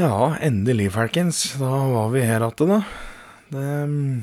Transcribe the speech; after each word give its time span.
Ja, 0.00 0.36
endelig, 0.40 0.92
folkens. 0.94 1.42
Da 1.60 1.68
var 1.68 2.06
vi 2.14 2.22
her 2.24 2.40
igjen, 2.46 2.70
da. 2.70 2.76
Det 3.52 3.64
mm, 3.90 4.22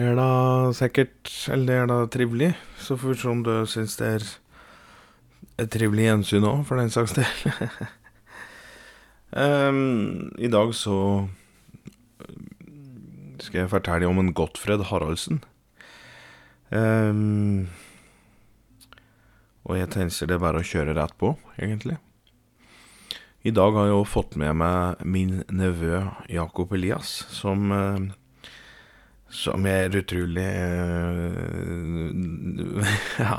er 0.00 0.14
da 0.16 0.28
sikkert 0.78 1.32
Eller 1.52 1.66
det 1.66 1.76
er 1.76 1.90
da 1.90 1.98
trivelig. 2.08 2.48
Så 2.80 2.96
får 2.96 3.12
vi 3.12 3.18
se 3.20 3.28
om 3.28 3.42
du 3.44 3.52
syns 3.68 3.98
det 4.00 4.08
er 4.14 4.26
et 5.60 5.72
trivelig 5.74 6.06
gjensyn 6.06 6.48
òg, 6.48 6.64
for 6.64 6.80
den 6.80 6.88
saks 6.88 7.12
del. 7.18 7.28
um, 9.68 10.32
I 10.40 10.48
dag 10.48 10.72
så 10.80 10.96
skal 13.44 13.66
jeg 13.66 13.74
fortelle 13.76 14.08
om 14.08 14.24
en 14.24 14.32
Gottfred 14.32 14.88
Haraldsen. 14.88 15.44
Um, 16.72 17.68
og 19.68 19.76
jeg 19.76 19.92
tenker 19.92 20.30
det 20.30 20.40
er 20.40 20.46
bare 20.48 20.64
å 20.64 20.70
kjøre 20.72 20.96
rett 20.96 21.20
på, 21.20 21.36
egentlig. 21.60 22.00
I 23.40 23.50
dag 23.56 23.72
har 23.72 23.86
jeg 23.88 23.94
jo 23.94 24.04
fått 24.04 24.34
med 24.36 24.52
meg 24.60 25.00
min 25.08 25.38
nevø 25.48 26.02
Jakob 26.28 26.74
Elias, 26.76 27.24
som 27.32 27.72
eh, 27.72 28.00
Som 29.32 29.64
er 29.66 29.96
utrolig 29.96 30.44
eh, 30.44 32.12
Ja, 33.24 33.38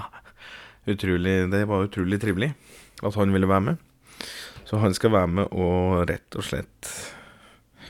utrolig 0.90 1.36
Det 1.52 1.68
var 1.70 1.86
utrolig 1.86 2.22
trivelig 2.22 2.54
at 3.02 3.16
han 3.18 3.34
ville 3.34 3.50
være 3.50 3.66
med. 3.66 3.78
Så 4.66 4.78
han 4.78 4.94
skal 4.94 5.12
være 5.16 5.28
med 5.28 5.54
og 5.58 6.06
rett 6.06 6.36
og 6.38 6.46
slett 6.46 6.86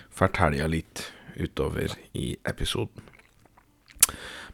fortelle 0.07 0.69
litt 0.71 1.01
utover 1.35 1.91
i 2.15 2.37
episoden. 2.47 3.03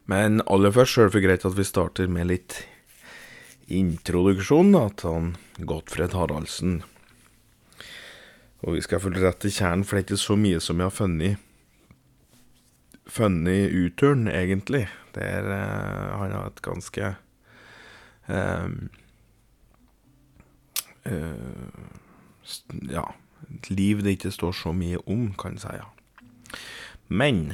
Men 0.09 0.41
aller 0.49 0.73
først 0.73 0.97
er 0.97 1.13
det 1.13 1.21
greit 1.27 1.45
at 1.45 1.57
vi 1.59 1.65
starter 1.67 2.09
med 2.09 2.31
litt 2.31 2.57
introduksjon 3.69 4.73
da, 4.73 4.87
til 4.97 5.35
Gottfred 5.69 6.17
Haraldsen. 6.17 6.81
Og 8.65 8.77
vi 8.77 8.81
skal 8.81 9.01
følge 9.01 9.21
rett 9.21 9.39
til 9.43 9.53
kjernen, 9.53 9.85
for 9.85 9.97
det 9.97 10.01
er 10.01 10.07
ikke 10.07 10.23
så 10.23 10.37
mye 10.39 10.61
som 10.63 10.81
jeg 10.81 10.89
har 10.89 10.95
funnet 10.95 11.43
Funnet 13.07 13.71
U-turn, 13.71 14.27
egentlig. 14.27 14.87
Det 15.15 15.23
er 15.23 15.45
eh, 15.47 16.17
Han 16.19 16.33
har 16.35 16.49
et 16.49 16.61
ganske 16.65 17.13
eh, 18.27 18.73
eh, 21.07 21.77
Ja, 22.91 23.05
et 23.47 23.69
liv 23.71 24.03
det 24.03 24.17
ikke 24.17 24.33
står 24.35 24.57
så 24.59 24.73
mye 24.75 24.99
om, 25.07 25.29
kan 25.39 25.55
jeg 25.55 25.63
si. 25.63 25.77
Ja. 25.77 25.87
Men 27.07 27.53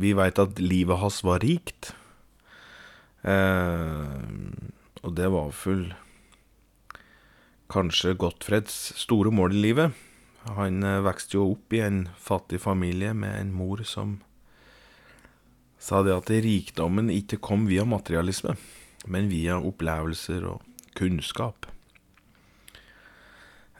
vi 0.00 0.14
veit 0.16 0.40
at 0.40 0.60
livet 0.62 1.02
hans 1.02 1.20
var 1.26 1.44
rikt. 1.44 1.92
Eh, 3.20 4.16
og 5.04 5.16
det 5.16 5.28
var 5.32 5.52
full 5.52 5.90
kanskje 7.70 8.16
Gottfreds 8.18 8.78
store 8.98 9.32
mål 9.34 9.54
i 9.56 9.62
livet. 9.68 10.00
Han 10.56 10.82
eh, 10.82 11.00
vokste 11.04 11.38
jo 11.38 11.50
opp 11.54 11.72
i 11.76 11.82
en 11.84 12.04
fattig 12.18 12.60
familie 12.62 13.14
med 13.14 13.36
en 13.38 13.54
mor 13.54 13.84
som 13.86 14.18
sa 15.80 16.02
det 16.04 16.12
at 16.12 16.30
rikdommen 16.44 17.08
ikke 17.12 17.40
kom 17.40 17.66
via 17.70 17.86
materialisme, 17.88 18.56
men 19.08 19.30
via 19.32 19.56
opplevelser 19.56 20.44
og 20.50 20.64
kunnskap. 20.98 21.70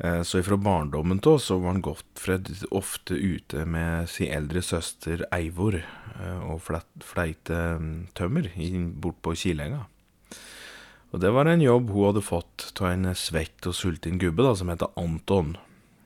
Eh, 0.00 0.22
Så 0.22 0.41
ifra 0.41 0.56
barndommen 0.56 1.20
av 1.27 1.38
så 1.38 1.58
var 1.61 1.80
Gottfred 1.80 2.48
ofte 2.70 3.14
ute 3.14 3.67
med 3.67 4.08
sin 4.08 4.33
eldre 4.33 4.62
søster 4.62 5.27
Eivor 5.33 5.77
eh, 5.77 6.40
og 6.48 6.62
fleite 7.05 7.58
mm, 7.80 8.08
tømmer 8.14 8.48
bortpå 8.48 9.00
bort 9.00 9.23
på 9.23 9.34
Kilenga. 9.34 9.84
Og 11.11 11.19
det 11.23 11.33
var 11.35 11.48
en 11.51 11.63
jobb 11.63 11.91
hun 11.91 12.11
hadde 12.11 12.23
fått 12.23 12.71
av 12.79 12.93
en 12.93 13.11
svett 13.19 13.67
og 13.67 13.75
sulten 13.75 14.21
gubbe 14.23 14.47
da, 14.47 14.55
som 14.55 14.71
heter 14.71 14.93
Anton. 15.01 15.57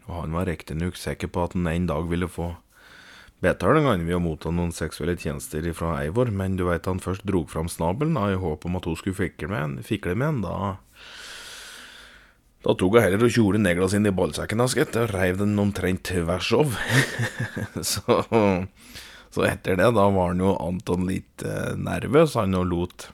Og 0.08 0.20
han 0.22 0.36
var 0.36 0.48
riktignok 0.48 0.96
sikker 1.00 1.28
på 1.32 1.44
at 1.44 1.56
han 1.56 1.68
en 1.68 1.88
dag 1.90 2.08
ville 2.08 2.28
få 2.28 2.54
betaling 3.44 4.06
ved 4.06 4.16
å 4.16 4.22
motta 4.22 4.52
noen 4.54 4.72
seksuelle 4.72 5.18
tjenester 5.20 5.66
fra 5.76 5.98
Eivor, 6.00 6.30
men 6.32 6.56
du 6.56 6.64
veit 6.68 6.88
han 6.88 7.02
først 7.02 7.26
drog 7.28 7.50
fram 7.52 7.68
snabelen 7.68 8.16
da, 8.16 8.30
i 8.32 8.40
håp 8.40 8.64
om 8.64 8.78
at 8.78 8.88
hun 8.88 8.96
skulle 8.96 9.18
fikle 9.18 9.50
med 9.52 9.60
en, 9.60 9.74
fikle 9.84 10.14
med 10.16 10.28
en 10.30 10.42
da 10.46 10.56
Da 12.64 12.72
tok 12.72 12.96
hun 12.96 13.04
heller 13.04 13.26
og 13.26 13.34
kjole 13.34 13.60
neglene 13.60 13.90
sine 13.92 14.08
i 14.08 14.16
ballsekken 14.16 14.62
hans, 14.62 14.76
gitt, 14.78 14.96
og 14.96 15.12
reiv 15.12 15.36
den 15.36 15.58
omtrent 15.60 16.06
tvers 16.08 16.48
av. 16.56 16.78
så, 17.90 18.22
så 19.34 19.44
etter 19.44 19.76
det, 19.76 19.90
da 19.92 20.06
var 20.08 20.32
han 20.32 20.40
jo 20.40 20.54
Anton 20.56 21.04
litt 21.10 21.44
eh, 21.44 21.74
nervøs, 21.76 22.38
han, 22.40 22.56
og 22.56 22.70
lot 22.70 23.10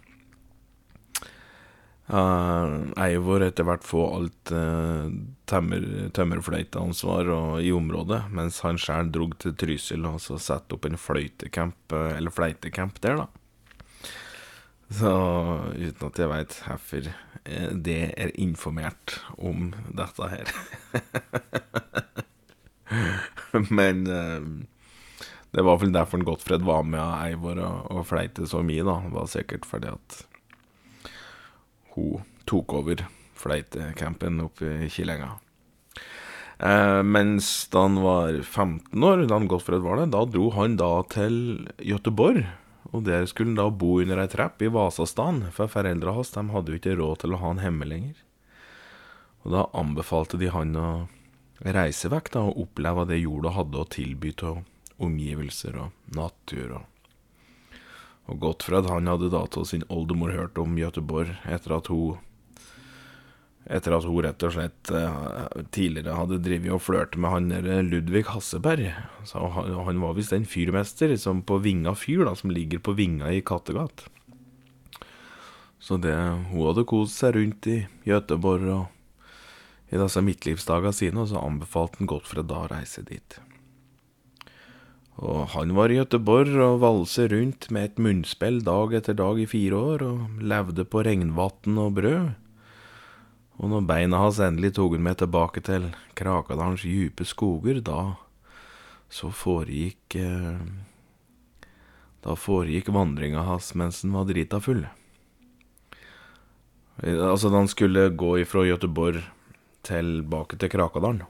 Eh, 2.11 2.77
Eivor 3.07 3.45
etter 3.47 3.67
hvert 3.69 3.85
få 3.87 4.03
alt 4.17 4.51
uh, 4.51 5.07
tømmer, 5.51 5.85
tømmerfløyteansvar 6.17 7.31
i 7.63 7.71
området, 7.75 8.25
mens 8.35 8.59
han 8.67 8.81
sjøl 8.83 9.13
drog 9.15 9.37
til 9.39 9.55
Trysil 9.55 10.09
og 10.11 10.19
så 10.25 10.39
satte 10.43 10.75
opp 10.75 10.89
en 10.89 10.99
fløytecamp, 10.99 11.79
uh, 11.95 12.11
eller 12.17 12.35
fleitecamp 12.35 12.99
der, 13.05 13.23
da. 13.23 13.29
Så 14.91 15.11
uten 15.77 16.09
at 16.09 16.19
jeg 16.19 16.31
veit 16.33 16.57
hvorfor 16.67 17.07
eh, 17.07 17.71
det 17.71 18.01
er 18.19 18.33
informert 18.43 19.21
om 19.39 19.71
dette 19.95 20.31
her. 20.33 20.51
Men 23.79 24.03
eh, 24.11 24.49
det 25.55 25.63
var 25.67 25.79
vel 25.83 25.95
derfor 25.95 26.27
Gottfred 26.27 26.67
var 26.67 26.83
med 26.83 27.03
Eivor 27.29 27.63
og, 27.63 27.87
og 27.95 28.09
fleite 28.11 28.49
så 28.51 28.65
mye, 28.67 28.83
da. 28.87 28.99
Det 29.07 29.15
var 29.15 29.31
sikkert 29.31 29.71
fordi 29.71 29.95
at 29.95 30.19
hun 32.01 32.27
tok 32.49 32.75
over 32.81 33.05
fleitecampen 33.41 34.41
oppe 34.45 34.73
i 34.87 34.91
Kilenga. 34.93 35.37
Eh, 36.59 37.03
mens 37.03 37.69
da 37.73 37.87
han 37.87 38.01
var 38.03 38.43
15 38.43 39.05
år, 39.05 39.25
da 39.25 39.39
han 39.39 39.49
Gottfred 39.49 39.81
var 39.81 40.01
det, 40.01 40.11
da 40.13 40.25
dro 40.29 40.51
han 40.57 40.77
da 40.81 40.91
til 41.09 41.69
Göteborg. 41.79 42.45
Og 42.91 43.05
der 43.07 43.25
skulle 43.31 43.55
han 43.55 43.61
da 43.61 43.71
bo 43.71 44.01
under 44.03 44.21
ei 44.21 44.29
trapp 44.29 44.61
i 44.63 44.69
Vasastan, 44.73 45.47
for 45.55 45.71
foreldra 45.73 46.17
hans 46.17 46.35
de 46.35 46.45
hadde 46.53 46.75
jo 46.75 46.81
ikke 46.81 46.99
råd 46.99 47.23
til 47.23 47.37
å 47.37 47.41
ha 47.41 47.53
han 47.53 47.63
hjemme 47.65 47.89
lenger. 47.89 48.19
Og 49.45 49.55
da 49.55 49.65
anbefalte 49.79 50.41
de 50.41 50.51
han 50.53 50.77
å 50.77 50.91
reise 51.65 52.11
vekk 52.13 52.33
da, 52.35 52.45
og 52.49 52.65
oppleve 52.67 53.07
det 53.09 53.23
jorda 53.23 53.55
hadde 53.57 53.81
å 53.81 53.89
tilby 53.89 54.35
av 54.45 54.65
omgivelser 55.01 55.81
og 55.81 56.17
natur. 56.17 56.81
og 56.81 56.90
og 58.31 58.39
Gottfred 58.43 58.87
han 58.87 59.11
hadde 59.11 59.31
da 59.33 59.43
til 59.51 59.67
sin 59.67 59.87
oldemor 59.91 60.33
hørt 60.35 60.59
om 60.61 60.79
Göteborg 60.79 61.35
etter 61.51 61.77
at 61.79 61.91
hun 61.93 62.21
Etter 63.71 63.93
at 63.95 64.07
hun 64.09 64.25
rett 64.25 64.43
og 64.43 64.55
slett 64.55 64.91
eh, 64.97 65.19
tidligere 65.71 66.17
hadde 66.17 66.41
drevet 66.43 66.73
og 66.75 66.81
flørte 66.83 67.21
med 67.21 67.31
han 67.31 67.51
der 67.53 67.85
Ludvig 67.87 68.25
Hasseberg. 68.27 68.89
Så 69.29 69.45
han, 69.55 69.77
han 69.87 70.01
var 70.03 70.17
visst 70.17 70.33
en 70.35 70.49
fyrmester 70.49 71.13
som 71.21 71.45
på 71.47 71.61
Vinga 71.63 71.93
fyr, 71.95 72.25
da, 72.27 72.33
som 72.35 72.51
ligger 72.51 72.81
på 72.83 72.97
Vinga 72.99 73.31
i 73.31 73.45
Kattegat. 73.47 74.09
Så 75.79 76.01
det, 76.03 76.17
hun 76.51 76.67
hadde 76.67 76.87
kost 76.89 77.21
seg 77.21 77.37
rundt 77.37 77.69
i 77.71 77.77
Göteborg 78.09 78.73
og 78.75 79.95
i 79.95 80.01
disse 80.01 80.25
midtlivsdagene 80.25 80.97
sine, 80.97 81.23
og 81.23 81.31
så 81.31 81.45
anbefalte 81.45 82.01
han 82.01 82.11
Gottfred 82.11 82.51
da 82.51 82.65
å 82.65 82.73
reise 82.73 83.05
dit. 83.07 83.39
Og 85.21 85.51
han 85.53 85.75
var 85.77 85.93
i 85.93 85.99
Göteborg 85.99 86.55
og 86.65 86.79
valse 86.81 87.27
rundt 87.29 87.67
med 87.69 87.91
et 87.91 87.99
munnspill 88.01 88.63
dag 88.65 88.95
etter 88.97 89.17
dag 89.19 89.41
i 89.43 89.49
fire 89.49 89.77
år, 89.77 90.05
og 90.07 90.39
levde 90.41 90.87
på 90.89 91.03
regnvann 91.05 91.81
og 91.83 91.99
brød. 91.99 92.31
Og 93.61 93.69
når 93.69 93.85
beina 93.85 94.23
hans 94.23 94.41
endelig 94.41 94.73
tok 94.79 94.95
han 94.97 95.05
med 95.05 95.19
tilbake 95.21 95.61
til 95.61 95.91
Krakadalens 96.17 96.87
dype 96.89 97.27
skoger, 97.29 97.83
da 97.85 98.17
så 99.11 99.29
foregikk 99.35 100.15
eh, 100.23 100.61
Da 102.23 102.37
foregikk 102.39 102.93
vandringa 102.95 103.43
hans 103.43 103.73
mens 103.75 104.03
han 104.05 104.15
var 104.15 104.29
drita 104.29 104.61
full. 104.63 104.87
Eh, 107.03 107.19
Altså, 107.19 107.51
da 107.51 107.61
han 107.61 107.69
skulle 107.69 108.09
gå 108.09 108.39
ifra 108.41 108.65
Göteborg 108.65 109.21
tilbake 109.83 110.57
til 110.57 110.73
Krakadalen. 110.73 111.25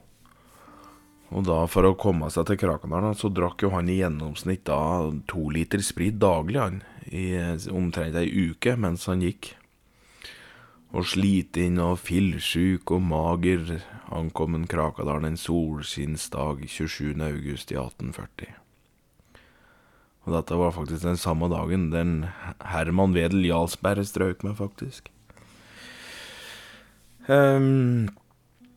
Og 1.30 1.46
da, 1.46 1.60
for 1.70 1.86
å 1.86 1.94
komme 1.98 2.26
seg 2.34 2.48
til 2.48 2.58
Krakadalen, 2.58 3.14
så 3.14 3.30
drakk 3.30 3.62
jo 3.62 3.70
han 3.74 3.90
i 3.90 4.00
gjennomsnitt 4.00 4.64
da 4.66 5.10
to 5.30 5.46
liter 5.54 5.82
sprit 5.86 6.18
daglig, 6.18 6.58
han. 6.58 6.80
I 7.06 7.38
omtrent 7.70 8.18
ei 8.18 8.50
uke 8.50 8.74
mens 8.78 9.06
han 9.10 9.22
gikk. 9.22 9.52
Og 10.90 11.06
sliten 11.06 11.78
og 11.78 12.00
fillsjuk 12.02 12.90
og 12.90 13.04
mager 13.06 13.76
ankom 14.10 14.58
en 14.58 14.66
Krakadalen 14.70 15.28
en 15.30 15.38
solskinnsdag 15.38 16.66
27. 16.66 17.14
august 17.14 17.70
i 17.70 17.78
1840. 17.78 18.58
Og 20.26 20.34
dette 20.34 20.58
var 20.58 20.74
faktisk 20.74 21.06
den 21.06 21.18
samme 21.18 21.46
dagen 21.52 21.88
den 21.94 22.26
Herman 22.72 23.14
Wedel 23.14 23.46
Jarlsberg 23.46 24.04
strøk 24.06 24.42
med, 24.44 24.58
faktisk. 24.58 25.08
Ehm, 27.30 28.10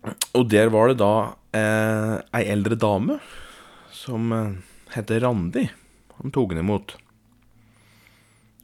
og 0.04 0.50
der 0.52 0.72
var 0.74 0.92
det 0.92 1.00
da 1.00 1.14
eh, 1.56 2.18
ei 2.36 2.44
eldre 2.52 2.76
dame 2.80 3.20
som 3.96 4.32
eh, 4.36 4.60
heter 4.96 5.24
Randi. 5.24 5.70
Han 6.20 6.34
tok 6.36 6.54
henne 6.54 6.66
imot. 6.66 6.96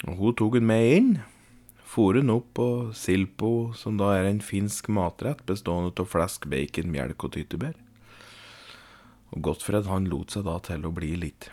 Og 0.07 0.15
hun 0.19 0.37
tok 0.39 0.57
henne 0.59 0.69
med 0.69 0.93
inn, 0.97 1.11
for 1.89 2.19
hun 2.19 2.31
opp 2.33 2.51
på 2.59 2.67
silpo, 2.95 3.71
som 3.75 3.97
da 3.99 4.13
er 4.17 4.29
en 4.29 4.43
finsk 4.43 4.91
matrett 4.93 5.45
bestående 5.47 5.95
av 5.95 6.11
flesk, 6.11 6.47
bacon, 6.51 6.91
melk 6.91 7.25
og 7.25 7.33
tyttebær. 7.35 7.75
Og 9.29 9.43
Gottfred 9.45 9.87
han 9.89 10.09
lot 10.09 10.33
seg 10.33 10.47
da 10.47 10.57
til 10.65 10.87
å 10.87 10.93
bli 10.95 11.13
litt 11.21 11.51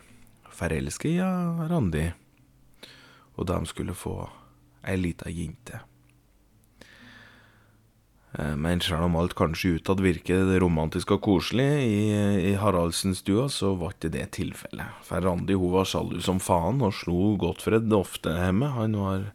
forelsket 0.56 1.10
i 1.10 1.18
ja, 1.18 1.30
Randi, 1.70 2.08
og 3.36 3.48
de 3.50 3.58
skulle 3.68 3.96
få 3.96 4.22
ei 4.86 4.96
lita 5.00 5.28
jente. 5.32 5.82
Eh, 8.38 8.56
men 8.56 8.82
selv 8.84 9.06
om 9.06 9.16
alt 9.16 9.34
kanskje 9.38 9.78
utad 9.78 10.02
virker 10.04 10.50
romantisk 10.60 11.14
og 11.16 11.22
koselig 11.24 11.68
i, 11.86 12.00
i 12.50 12.52
Haraldsen-stua, 12.60 13.48
så 13.52 13.72
var 13.80 13.94
ikke 13.94 14.12
det 14.12 14.26
tilfellet. 14.36 15.00
For 15.06 15.24
Randi 15.24 15.56
hun 15.56 15.72
var 15.72 15.88
sjalu 15.88 16.20
som 16.24 16.42
faen 16.42 16.82
og 16.84 16.94
slo 16.96 17.34
Gottfred 17.40 17.92
ofte 17.96 18.34
hjemme. 18.36 18.68
Han 18.76 18.98
var, 19.00 19.30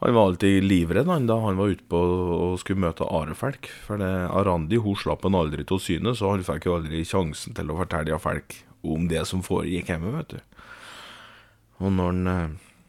han 0.00 0.16
var 0.16 0.30
alltid 0.30 0.64
livredd 0.64 1.10
han 1.12 1.28
da 1.28 1.38
han 1.44 1.60
var 1.60 1.74
ute 1.76 1.84
på 1.90 2.00
og 2.00 2.56
skulle 2.62 2.86
møte 2.86 3.08
Arefelk. 3.08 3.68
For 3.84 4.00
det, 4.00 4.12
Randi 4.48 4.80
hun 4.80 4.96
slapp 4.96 5.28
han 5.28 5.36
aldri 5.36 5.66
til 5.66 5.76
å 5.76 5.84
syne, 5.88 6.16
så 6.16 6.32
han 6.32 6.46
fikk 6.46 6.70
jo 6.70 6.78
aldri 6.78 7.04
sjansen 7.04 7.56
til 7.58 7.72
å 7.72 7.80
fortelle 7.82 8.22
folk 8.22 8.62
om 8.86 9.08
det 9.10 9.26
som 9.28 9.42
foregikk 9.44 9.90
hjemme, 9.92 10.14
vet 10.14 10.36
du. 10.36 10.60
Og 11.84 11.92
når, 11.92 12.12
han, 12.14 12.28
eh, 12.32 12.82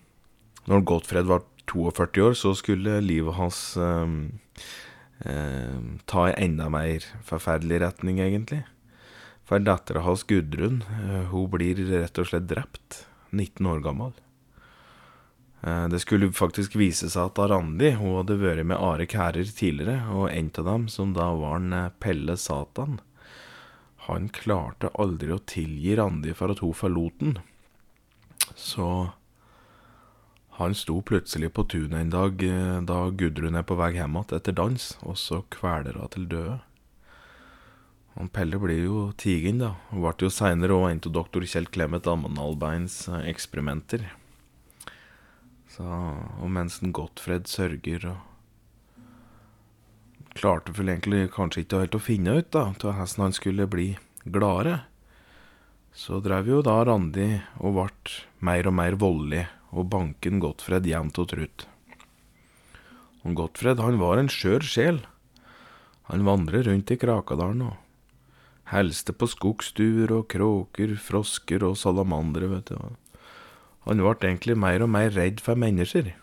når 0.71 0.83
Gottfred 0.87 1.27
var 1.27 1.43
42 1.67 2.23
år, 2.23 2.35
så 2.39 2.53
skulle 2.55 3.01
livet 3.03 3.35
hans 3.35 3.57
um, 3.75 4.29
ta 5.17 6.23
i 6.29 6.35
enda 6.37 6.67
mer 6.69 7.05
forferdelig 7.25 7.79
retning, 7.81 8.19
egentlig. 8.21 8.61
For 9.47 9.63
dattera 9.63 10.01
hans, 10.03 10.25
Gudrun, 10.27 10.83
eh, 10.91 11.27
hun 11.31 11.49
blir 11.49 11.79
rett 11.87 12.19
og 12.19 12.27
slett 12.27 12.49
drept. 12.49 13.05
19 13.31 13.67
år 13.71 13.79
gammel. 13.79 14.13
Eh, 15.61 15.87
det 15.87 16.01
skulle 16.03 16.33
faktisk 16.35 16.75
vise 16.75 17.07
seg 17.09 17.29
at 17.29 17.39
Randi 17.51 17.93
hun 17.95 18.17
hadde 18.17 18.39
vært 18.41 18.67
med 18.67 18.79
Are 18.79 19.07
Kærer 19.07 19.47
tidligere, 19.47 20.01
og 20.11 20.27
en 20.33 20.51
av 20.51 20.67
dem, 20.67 20.87
som 20.91 21.13
da 21.15 21.29
var 21.39 21.61
en 21.61 21.73
eh, 21.73 21.93
Pelle 22.03 22.35
Satan, 22.35 22.99
han 24.09 24.27
klarte 24.35 24.91
aldri 24.99 25.31
å 25.31 25.39
tilgi 25.39 25.95
Randi 25.95 26.35
for 26.35 26.51
at 26.51 26.59
hun 26.63 26.75
forlot 26.75 27.23
den. 27.23 27.39
Så 28.55 29.13
han 30.57 30.73
sto 30.73 31.01
plutselig 31.05 31.51
på 31.53 31.67
tunet 31.69 31.99
en 31.99 32.09
dag 32.09 32.43
eh, 32.43 32.77
da 32.81 32.95
Gudrun 33.13 33.59
er 33.59 33.65
på 33.67 33.75
vei 33.77 33.91
hjem 33.93 34.15
igjen 34.17 34.37
etter 34.39 34.55
dans, 34.57 34.85
og 35.05 35.17
så 35.21 35.43
kveler 35.53 35.99
hun 36.01 36.09
til 36.09 36.23
døde. 36.31 36.55
Han 38.15 38.31
Pelle 38.33 38.57
blir 38.57 38.79
jo 38.81 39.01
tigen, 39.21 39.59
da, 39.61 39.75
og 39.93 40.01
ble 40.01 40.25
jo 40.25 40.31
seinere 40.33 40.73
òg 40.73 40.87
en 40.89 41.01
av 41.05 41.13
doktor 41.13 41.45
Kjell 41.45 41.69
Clemet 41.69 42.09
Ammenalbeins 42.09 43.03
eh, 43.05 43.27
eksperimenter. 43.29 44.07
Så, 45.75 45.85
og 45.85 46.49
mens 46.49 46.79
den 46.81 46.95
Gottfred 46.95 47.45
sørger 47.45 48.09
og 48.15 48.23
Klarte 50.37 50.73
vel 50.73 50.89
egentlig 50.93 51.31
kanskje 51.33 51.63
ikke 51.63 51.79
helt 51.81 51.95
å 51.97 52.01
finne 52.01 52.33
ut 52.37 52.49
da, 52.53 52.67
til 52.77 52.91
hvordan 52.91 53.23
han 53.27 53.33
skulle 53.33 53.69
bli 53.69 53.87
gladere. 54.25 54.83
Så 55.97 56.17
drev 56.21 56.49
jo 56.49 56.63
da 56.65 56.79
Randi 56.85 57.29
og 57.57 57.77
ble 57.77 58.17
mer 58.45 58.69
og 58.69 58.75
mer 58.77 58.97
voldelig 59.01 59.45
og 59.71 59.89
banken 59.91 60.39
Gottfred 60.43 60.87
jevnt 60.87 61.19
og 61.21 61.31
trutt. 61.33 61.67
Og 63.25 63.35
Gottfred 63.35 63.81
han 63.83 63.99
var 63.99 64.21
en 64.21 64.31
skjør 64.31 64.63
sjel. 64.63 65.01
Han 66.07 66.23
vandret 66.27 66.67
rundt 66.69 66.93
i 66.93 66.99
Krakadalen 66.99 67.65
og 67.67 67.75
helste 68.71 69.15
på 69.15 69.27
skogsduer 69.31 70.11
og 70.15 70.27
kråker, 70.31 70.95
frosker 70.99 71.63
og 71.67 71.77
salamandere, 71.79 72.49
vet 72.51 72.71
du. 72.71 72.95
Han 73.87 74.03
ble 74.03 74.15
egentlig 74.19 74.57
mer 74.59 74.83
og 74.83 74.91
mer 74.91 75.11
redd 75.15 75.43
for 75.43 75.59
mennesker. 75.59 76.13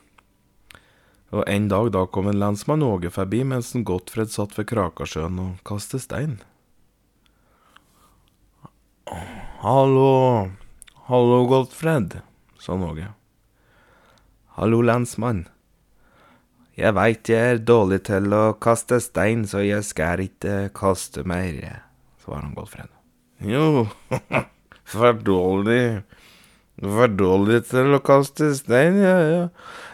Og 1.34 1.42
en 1.50 1.68
dag 1.70 1.88
da 1.96 2.04
kom 2.06 2.28
en 2.30 2.38
lensmann 2.38 2.84
Åge 2.86 3.10
forbi 3.10 3.40
mens 3.48 3.72
en 3.74 3.86
Gottfred 3.88 4.30
satt 4.30 4.54
ved 4.58 4.68
Krakasjøen 4.70 5.40
og 5.42 5.64
kastet 5.66 6.04
stein. 6.04 6.36
Hallo, 9.64 10.50
hallo, 11.08 11.42
Gottfred, 11.48 12.20
sa 12.60 12.76
Åge. 12.76 13.10
Hallo, 14.54 14.84
lensmann. 14.86 15.48
Jeg 16.78 16.94
veit 16.94 17.26
jeg 17.26 17.54
er 17.56 17.62
dårlig 17.66 18.04
til 18.06 18.28
å 18.30 18.52
kaste 18.62 19.00
stein, 19.02 19.40
så 19.50 19.64
jeg 19.66 19.82
skal 19.82 20.22
ikke 20.22 20.68
kaste 20.78 21.24
mer, 21.26 21.56
svarer 22.22 22.44
han 22.44 22.52
Gottfred. 22.54 22.92
Jo, 23.42 23.88
for 24.94 25.18
dårlig 25.26 26.04
For 26.78 27.10
dårlig 27.10 27.64
til 27.72 27.98
å 27.98 28.00
kaste 28.06 28.52
stein, 28.54 29.00
ja, 29.02 29.16
ja. 29.26 29.42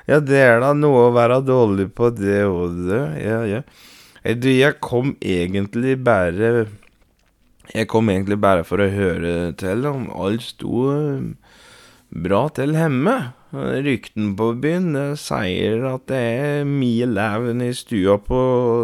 Ja, 0.04 0.20
det 0.20 0.44
er 0.44 0.60
da 0.60 0.74
noe 0.76 1.06
å 1.06 1.16
være 1.16 1.40
dårlig 1.40 1.88
på, 1.96 2.12
det 2.20 2.44
òg, 2.44 2.84
ja, 3.16 3.40
ja. 3.48 3.64
Du, 4.36 4.52
jeg 4.52 4.76
kom 4.84 5.16
egentlig 5.24 5.96
bare 6.04 6.68
Jeg 7.72 7.88
kom 7.88 8.12
egentlig 8.12 8.42
bare 8.44 8.68
for 8.68 8.84
å 8.84 8.92
høre 8.92 9.54
til 9.56 9.88
om 9.88 10.10
alt 10.12 10.50
sto 10.52 10.88
bra 12.12 12.48
til 12.52 12.76
hjemme. 12.76 13.20
Rykten 13.50 14.36
på 14.38 14.52
byen 14.62 14.94
sier 15.18 15.82
at 15.88 16.04
det 16.06 16.18
er 16.22 16.68
mye 16.68 17.06
leven 17.10 17.62
i 17.64 17.72
stua 17.74 18.14
på 18.22 18.42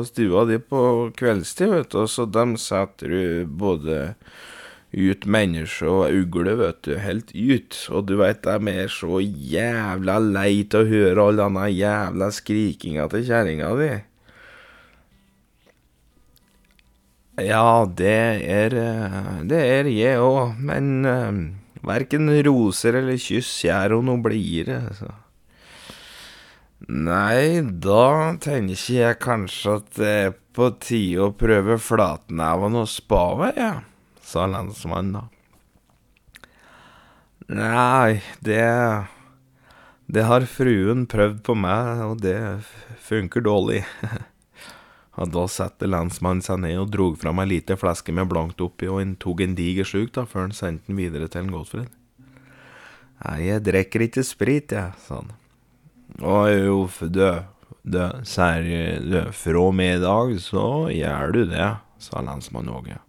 stua 0.08 0.42
di 0.48 0.58
på 0.58 0.80
kveldstid, 1.14 1.70
vet 1.70 1.92
du, 1.94 2.02
så 2.10 2.26
de 2.26 2.44
setter 2.58 3.12
du 3.14 3.44
både 3.46 4.00
ut 4.96 5.26
mennesker 5.26 5.86
og 5.86 6.16
ugler, 6.18 6.56
vet 6.58 6.80
du, 6.82 6.96
helt 6.98 7.30
ut. 7.30 7.78
Og 7.92 8.08
du 8.08 8.16
veit, 8.18 8.42
de 8.42 8.72
er 8.72 8.90
så 8.90 9.20
jævla 9.22 10.18
lei 10.24 10.64
til 10.66 10.82
å 10.82 10.90
høre 10.90 11.28
all 11.28 11.42
denne 11.44 11.68
jævla 11.70 12.30
skrikinga 12.34 13.06
til 13.12 13.26
kjerringa 13.28 13.70
di. 13.78 13.90
Ja, 17.46 17.84
det 17.84 18.18
er 18.48 18.74
Det 19.46 19.62
er 19.62 19.92
jeg 19.92 20.18
òg, 20.18 20.58
men 20.58 21.62
Verken 21.84 22.30
roser 22.46 22.96
eller 23.02 23.18
kyss 23.20 23.50
gjør 23.66 23.98
hun 23.98 24.10
noe 24.10 24.22
blidere, 24.24 24.94
så. 24.96 25.12
Nei, 26.86 27.62
da 27.82 28.36
tenker 28.42 28.76
jeg 28.92 29.18
kanskje 29.24 29.78
at 29.80 29.86
det 29.96 30.10
er 30.12 30.34
på 30.56 30.68
tide 30.80 31.24
å 31.24 31.34
prøve 31.36 31.78
flatneven 31.82 32.76
og 32.78 32.88
spave, 32.90 33.50
ja, 33.56 33.72
sa 34.24 34.46
lensmannen 34.50 35.16
da. 35.16 35.24
Nei, 37.46 38.22
det 38.42 38.62
Det 40.06 40.22
har 40.22 40.46
fruen 40.46 41.06
prøvd 41.10 41.40
på 41.42 41.54
meg, 41.58 42.02
og 42.06 42.20
det 42.22 42.38
funker 43.02 43.42
dårlig. 43.42 43.82
Og 45.16 45.30
da 45.32 45.46
satte 45.48 45.88
lensmannen 45.88 46.44
seg 46.44 46.60
ned 46.60 46.76
og 46.80 46.90
drog 46.92 47.16
fram 47.20 47.40
ei 47.40 47.48
lita 47.54 47.76
flaske 47.80 48.12
med 48.12 48.28
blankt 48.28 48.60
oppi, 48.60 48.88
og 48.90 49.00
han 49.00 49.14
tok 49.20 49.40
en 49.44 49.56
diger 49.56 49.88
sluk, 49.88 50.12
da, 50.16 50.26
før 50.28 50.48
han 50.48 50.56
sendte 50.56 50.90
den 50.90 51.00
videre 51.00 51.28
til 51.32 51.46
en 51.46 51.54
Gottfred. 51.54 51.88
Nei, 53.24 53.38
jeg 53.46 53.64
drikker 53.64 54.04
ikke 54.04 54.24
sprit, 54.26 54.74
jeg, 54.76 54.92
sa 55.06 55.22
han. 55.22 55.32
Å 56.20 56.36
jo, 56.52 56.76
du, 57.08 57.24
du, 57.80 58.02
sier 58.28 58.68
du, 59.00 59.18
fra 59.36 59.64
middag 59.72 60.36
så 60.44 60.66
gjør 60.92 61.32
du 61.32 61.40
det, 61.48 61.70
sa 62.00 62.20
lensmannen 62.24 62.76
Åge. 62.76 63.00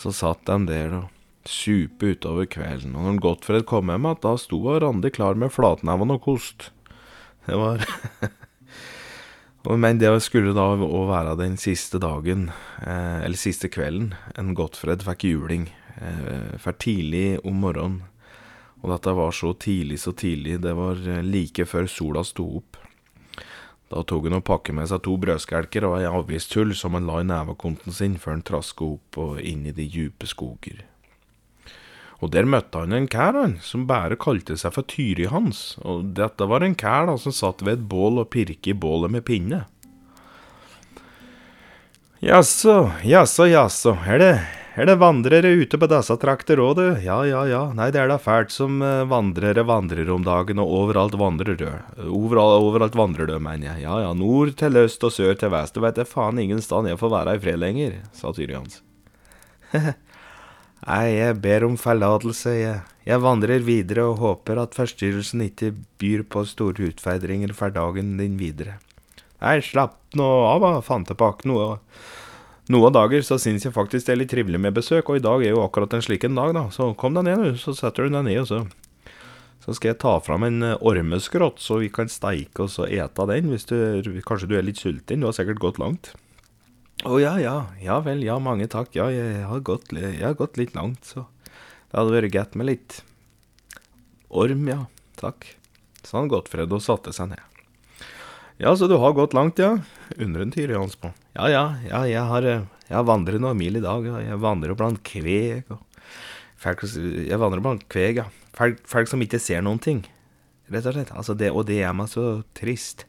Så 0.00 0.12
satt 0.16 0.48
de 0.48 0.58
der 0.68 0.96
og 1.02 1.12
supe 1.46 2.16
utover 2.16 2.48
kvelden, 2.50 2.96
og 2.96 3.04
når 3.06 3.20
Gottfred 3.22 3.68
kom 3.68 3.92
hjem 3.92 4.08
igjen, 4.08 4.22
da 4.24 4.34
sto 4.40 4.64
Randi 4.80 5.12
klar 5.12 5.36
med 5.38 5.52
flatneven 5.52 6.16
og 6.16 6.24
kost. 6.24 6.70
Det 7.46 7.60
var 7.60 7.84
Men 9.66 9.98
det 9.98 10.12
skulle 10.22 10.54
da 10.54 10.68
òg 10.76 11.08
være 11.10 11.34
den 11.40 11.56
siste 11.58 11.98
dagen, 11.98 12.50
eh, 12.86 13.24
eller 13.24 13.36
siste 13.40 13.68
kvelden, 13.68 14.14
en 14.38 14.54
Gottfred 14.54 15.02
fikk 15.02 15.24
juling. 15.26 15.70
Eh, 15.96 16.58
for 16.58 16.72
tidlig 16.72 17.40
om 17.44 17.56
morgenen. 17.60 18.02
Og 18.82 18.92
dette 18.92 19.14
var 19.16 19.32
så 19.32 19.54
tidlig, 19.58 19.98
så 20.00 20.12
tidlig. 20.12 20.60
Det 20.60 20.74
var 20.76 21.00
eh, 21.08 21.22
like 21.24 21.64
før 21.64 21.88
sola 21.88 22.22
sto 22.24 22.46
opp. 22.60 22.76
Da 23.90 24.02
tok 24.02 24.26
han 24.26 24.40
og 24.40 24.44
pakket 24.44 24.74
med 24.74 24.90
seg 24.90 25.02
to 25.06 25.14
brødskelker 25.22 25.86
og 25.86 26.00
ei 26.00 26.08
avishull 26.10 26.74
som 26.74 26.98
han 26.98 27.06
la 27.06 27.20
i 27.22 27.26
nevekonten 27.26 27.94
sin 27.94 28.18
før 28.18 28.36
han 28.36 28.44
traska 28.46 28.84
opp 28.84 29.18
og 29.22 29.40
inn 29.40 29.66
i 29.66 29.74
de 29.74 29.86
djupe 29.86 30.26
skoger. 30.26 30.82
Og 32.24 32.32
der 32.32 32.48
møtte 32.48 32.80
han 32.80 32.96
en 32.96 33.08
kær, 33.12 33.36
han, 33.36 33.58
som 33.60 33.84
bare 33.88 34.16
kalte 34.16 34.56
seg 34.56 34.72
for 34.72 34.88
Tyri 34.88 35.28
Hans. 35.28 35.76
Og 35.84 36.14
dette 36.16 36.48
var 36.48 36.64
en 36.64 36.76
kær 36.78 37.10
da, 37.10 37.16
som 37.20 37.34
satt 37.34 37.64
ved 37.66 37.76
et 37.76 37.88
bål 37.90 38.22
og 38.22 38.30
pirket 38.32 38.72
i 38.72 38.76
bålet 38.76 39.12
med 39.12 39.26
pinne. 39.28 39.66
Jaså, 42.24 42.92
jaså, 43.04 43.44
jaså, 43.44 43.92
er 44.08 44.22
det, 44.22 44.30
er 44.80 44.88
det 44.88 44.94
vandrere 44.96 45.50
ute 45.60 45.76
på 45.76 45.88
disse 45.92 46.14
trakter 46.16 46.62
òg, 46.64 46.78
du? 46.78 46.86
Ja, 47.04 47.18
ja, 47.28 47.42
ja, 47.44 47.60
nei, 47.76 47.90
det 47.92 48.00
er 48.00 48.08
da 48.08 48.16
fælt 48.16 48.54
som 48.54 48.80
eh, 48.80 49.04
vandrere 49.04 49.66
vandrer 49.68 50.08
om 50.14 50.24
dagen, 50.24 50.62
og 50.64 50.72
overalt 50.78 51.18
vandrer 51.20 51.60
du. 51.60 51.68
Overalt, 52.08 52.64
overalt 52.64 52.96
vandrer 52.96 53.28
du, 53.28 53.36
mener 53.36 53.68
jeg. 53.68 53.84
Ja, 53.84 54.00
ja, 54.06 54.14
nord 54.16 54.56
til 54.56 54.80
øst 54.80 55.04
og 55.04 55.12
sør 55.12 55.36
til 55.36 55.52
vest, 55.52 55.76
du 55.76 55.84
veit 55.84 56.00
det 56.00 56.08
faen 56.08 56.40
ingen 56.40 56.64
sted 56.64 56.88
jeg 56.88 57.02
får 57.04 57.12
være 57.18 57.36
i 57.36 57.44
fred 57.44 57.60
lenger, 57.60 58.00
sa 58.16 58.32
Tyri 58.32 58.56
Hans. 58.56 58.80
Nei, 60.84 61.16
jeg 61.16 61.38
ber 61.42 61.64
om 61.66 61.78
forlatelse, 61.80 62.52
jeg. 62.52 62.82
Jeg 63.06 63.22
vandrer 63.22 63.62
videre 63.64 64.04
og 64.10 64.20
håper 64.20 64.60
at 64.60 64.76
forstyrrelsen 64.76 65.46
ikke 65.46 65.72
byr 66.00 66.26
på 66.28 66.42
store 66.46 66.90
utfordringer 66.90 67.54
for 67.56 67.72
dagen 67.74 68.16
din 68.20 68.36
videre. 68.40 68.76
Nei, 69.40 69.58
slapp 69.64 69.96
nå 70.18 70.26
av, 70.46 70.62
da, 70.62 70.80
fantepak. 70.84 71.46
Noe, 71.48 71.78
noe 72.72 72.88
av 72.90 72.96
dager 72.96 73.24
så 73.26 73.38
syns 73.40 73.64
jeg 73.66 73.74
faktisk 73.76 74.08
det 74.08 74.14
er 74.14 74.20
litt 74.20 74.32
trivelig 74.34 74.60
med 74.62 74.76
besøk, 74.76 75.08
og 75.08 75.20
i 75.20 75.24
dag 75.24 75.44
er 75.44 75.54
jo 75.54 75.62
akkurat 75.64 75.96
en 75.96 76.04
slik 76.04 76.26
en 76.28 76.38
dag, 76.38 76.52
da. 76.56 76.66
Så 76.74 76.92
kom 76.98 77.16
deg 77.16 77.28
ned, 77.30 77.46
du, 77.46 77.62
så 77.62 77.74
setter 77.76 78.06
du 78.06 78.18
deg 78.18 78.28
ned, 78.28 78.42
og 78.44 78.50
så 78.50 78.66
så 79.66 79.74
skal 79.74 79.90
jeg 79.90 79.98
ta 79.98 80.12
fram 80.22 80.44
en 80.46 80.62
eh, 80.62 80.76
ormeskrott, 80.86 81.58
så 81.58 81.80
vi 81.80 81.88
kan 81.90 82.06
steike 82.06 82.62
oss 82.62 82.76
og 82.78 82.92
ete 82.92 83.24
den, 83.32 83.48
hvis 83.50 83.66
du 83.66 83.74
Kanskje 84.22 84.46
du 84.52 84.54
er 84.54 84.62
litt 84.62 84.78
sulten, 84.78 85.18
du 85.18 85.26
har 85.26 85.34
sikkert 85.34 85.58
gått 85.58 85.80
langt. 85.82 86.12
Å 87.04 87.18
ja, 87.20 87.34
ja, 87.36 87.56
ja 87.82 87.98
vel, 88.00 88.22
ja, 88.24 88.38
mange 88.40 88.68
takk, 88.72 88.94
ja, 88.96 89.10
jeg 89.12 89.44
har 89.44 89.60
gått, 89.60 89.90
jeg 89.92 90.22
har 90.22 90.36
gått 90.38 90.56
litt 90.56 90.72
langt, 90.72 91.04
så 91.04 91.26
det 91.44 91.98
hadde 91.98 92.14
vært 92.14 92.32
greit 92.32 92.56
med 92.56 92.70
litt 92.70 93.02
orm, 94.32 94.64
ja, 94.70 94.78
takk, 95.20 95.44
sa 96.00 96.22
han 96.22 96.30
Gottfred 96.32 96.72
og 96.72 96.80
satte 96.84 97.12
seg 97.12 97.34
ned. 97.34 97.60
Ja, 98.56 98.72
så 98.72 98.88
du 98.88 98.96
har 98.96 99.12
gått 99.12 99.36
langt, 99.36 99.60
ja, 99.60 99.74
undrer 100.16 100.48
Tyri 100.54 100.78
Hans 100.78 100.96
på. 100.96 101.12
Ja, 101.36 101.50
ja, 101.52 101.66
ja, 101.84 102.00
jeg 102.08 102.24
har, 102.32 102.48
eh, 102.48 102.64
jeg 102.88 103.08
vandret 103.12 103.44
noen 103.44 103.60
mil 103.60 103.76
i 103.76 103.84
dag, 103.84 104.08
ja. 104.08 104.22
jeg 104.30 104.40
vandrer 104.40 104.78
blant 104.78 105.04
kveg, 105.04 105.68
og 105.68 105.84
folk, 106.56 106.88
jeg 106.88 107.42
vandrer 107.42 107.60
blant 107.60 107.84
kveg, 107.92 108.24
ja, 108.24 108.30
Folk, 108.56 108.78
folk, 108.88 109.08
som 109.10 109.20
ikke 109.20 109.36
ser 109.36 109.60
noen 109.60 109.76
ting, 109.84 109.98
rett 110.72 110.86
og 110.88 110.94
slett. 110.96 111.10
Altså 111.12 111.34
det, 111.36 111.50
og 111.52 111.66
det 111.68 111.76
gjør 111.76 111.96
meg 111.98 112.08
så 112.08 112.22
trist. 112.56 113.04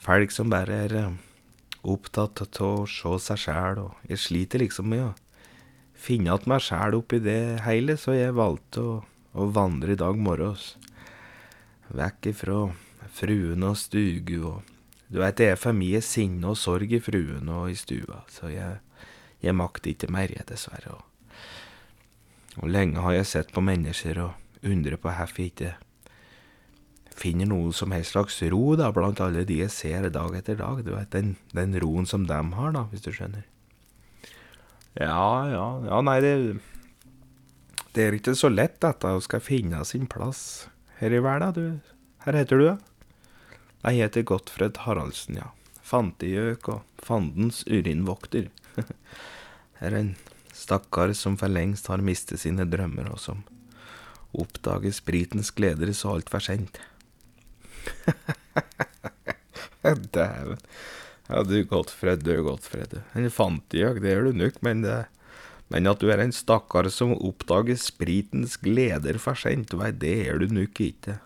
Folk 0.00 0.32
som 0.32 0.48
bare 0.48 0.78
er 0.86 0.94
uh, 0.96 1.10
opptatt 1.94 2.42
av 2.60 2.82
å 2.82 2.86
se 2.90 3.14
seg 3.24 3.42
sjæl, 3.44 3.82
og 3.86 4.10
jeg 4.10 4.22
sliter 4.22 4.62
liksom 4.62 4.90
med 4.92 5.04
å 5.06 5.14
finne 5.98 6.30
igjen 6.30 6.50
meg 6.50 6.64
sjæl 6.64 6.98
oppi 6.98 7.20
det 7.24 7.40
hele, 7.66 7.96
så 7.98 8.16
jeg 8.16 8.36
valgte 8.38 8.84
å, 8.84 8.96
å 9.34 9.48
vandre 9.54 9.94
i 9.94 10.00
dag 10.00 10.18
morges. 10.20 10.74
Vekk 11.88 12.32
ifra 12.32 12.58
fruen 13.18 13.64
og 13.64 13.78
stugu 13.80 14.42
og 14.42 14.74
Du 15.08 15.22
veit 15.22 15.38
det 15.40 15.46
er 15.48 15.56
for 15.56 15.72
mye 15.72 16.02
sinne 16.04 16.50
og 16.50 16.58
sorg 16.60 16.90
i 16.92 16.98
fruen 17.00 17.48
og 17.48 17.70
i 17.72 17.76
stua, 17.80 18.26
så 18.28 18.50
jeg, 18.52 18.82
jeg 19.40 19.56
makter 19.56 19.94
ikke 19.94 20.10
mer, 20.12 20.28
jeg, 20.28 20.44
dessverre. 20.50 20.98
Og 20.98 21.08
og 22.58 22.70
lenge 22.74 23.02
har 23.04 23.14
jeg 23.14 23.30
sett 23.30 23.52
på 23.54 23.62
mennesker 23.62 24.18
og 24.22 24.66
undret 24.66 25.02
på 25.02 25.12
hvorfor 25.14 25.42
jeg 25.44 25.52
ikke 25.52 25.74
finner 27.18 27.48
noe 27.50 27.72
som 27.74 27.92
helst 27.94 28.14
slags 28.14 28.38
ro 28.52 28.76
da, 28.78 28.90
blant 28.94 29.20
alle 29.24 29.44
de 29.48 29.60
jeg 29.62 29.74
ser 29.74 30.08
dag 30.14 30.34
etter 30.38 30.58
dag. 30.60 30.82
Du 30.86 30.92
vet, 30.94 31.10
den, 31.14 31.36
den 31.56 31.76
roen 31.82 32.06
som 32.06 32.26
dem 32.28 32.54
har, 32.58 32.72
da, 32.76 32.86
hvis 32.92 33.04
du 33.04 33.10
skjønner. 33.14 33.44
Ja, 34.98 35.46
ja, 35.50 35.66
ja, 35.86 36.00
nei, 36.02 36.18
det 36.24 36.34
Det 37.94 38.04
er 38.04 38.14
ikke 38.14 38.34
så 38.38 38.50
lett, 38.50 38.80
dette, 38.82 39.10
å 39.10 39.22
skal 39.22 39.42
finne 39.42 39.84
sin 39.86 40.06
plass 40.10 40.68
her 40.98 41.14
i 41.14 41.22
verden, 41.22 41.54
du. 41.54 41.94
Her 42.24 42.38
heter 42.38 42.58
du, 42.58 42.64
da? 42.66 42.76
Jeg 43.88 44.02
heter 44.02 44.26
Gottfred 44.26 44.82
Haraldsen, 44.84 45.38
ja. 45.38 45.52
Fantegjøk 45.86 46.68
og 46.74 47.02
fandens 47.02 47.62
urinvokter. 47.70 48.50
Her 49.78 49.94
er 49.94 50.00
en 50.02 50.16
Stakkar 50.58 51.12
som 51.14 51.36
for 51.38 51.50
lengst 51.50 51.86
har 51.86 52.02
mistet 52.02 52.42
sine 52.42 52.66
drømmer, 52.66 53.12
og 53.14 53.20
som 53.22 53.44
oppdager 54.36 54.92
spritens 54.92 55.52
gleder 55.54 55.92
så 55.94 56.16
altfor 56.16 56.42
seint. 56.42 56.80
Dæven. 60.14 60.58
Ja, 61.28 61.42
du 61.44 61.58
Gottfred, 61.68 62.24
du 62.24 62.42
Gottfred. 62.42 63.00
En 63.14 63.30
fantejag, 63.30 64.00
det 64.02 64.14
gjør 64.14 64.30
du 64.30 64.44
nok, 64.44 64.60
men 64.64 64.82
det 64.84 64.98
men 65.68 65.88
at 65.88 66.00
du 66.00 66.08
er 66.08 66.22
en 66.22 66.32
stakkar 66.32 66.88
som 66.92 67.12
oppdager 67.12 67.76
spritens 67.80 68.56
gleder 68.60 69.18
for 69.20 69.36
seint, 69.36 69.74
det 70.00 70.14
er 70.24 70.40
du 70.40 70.48
nok 70.48 70.80
ikke. 70.80 71.18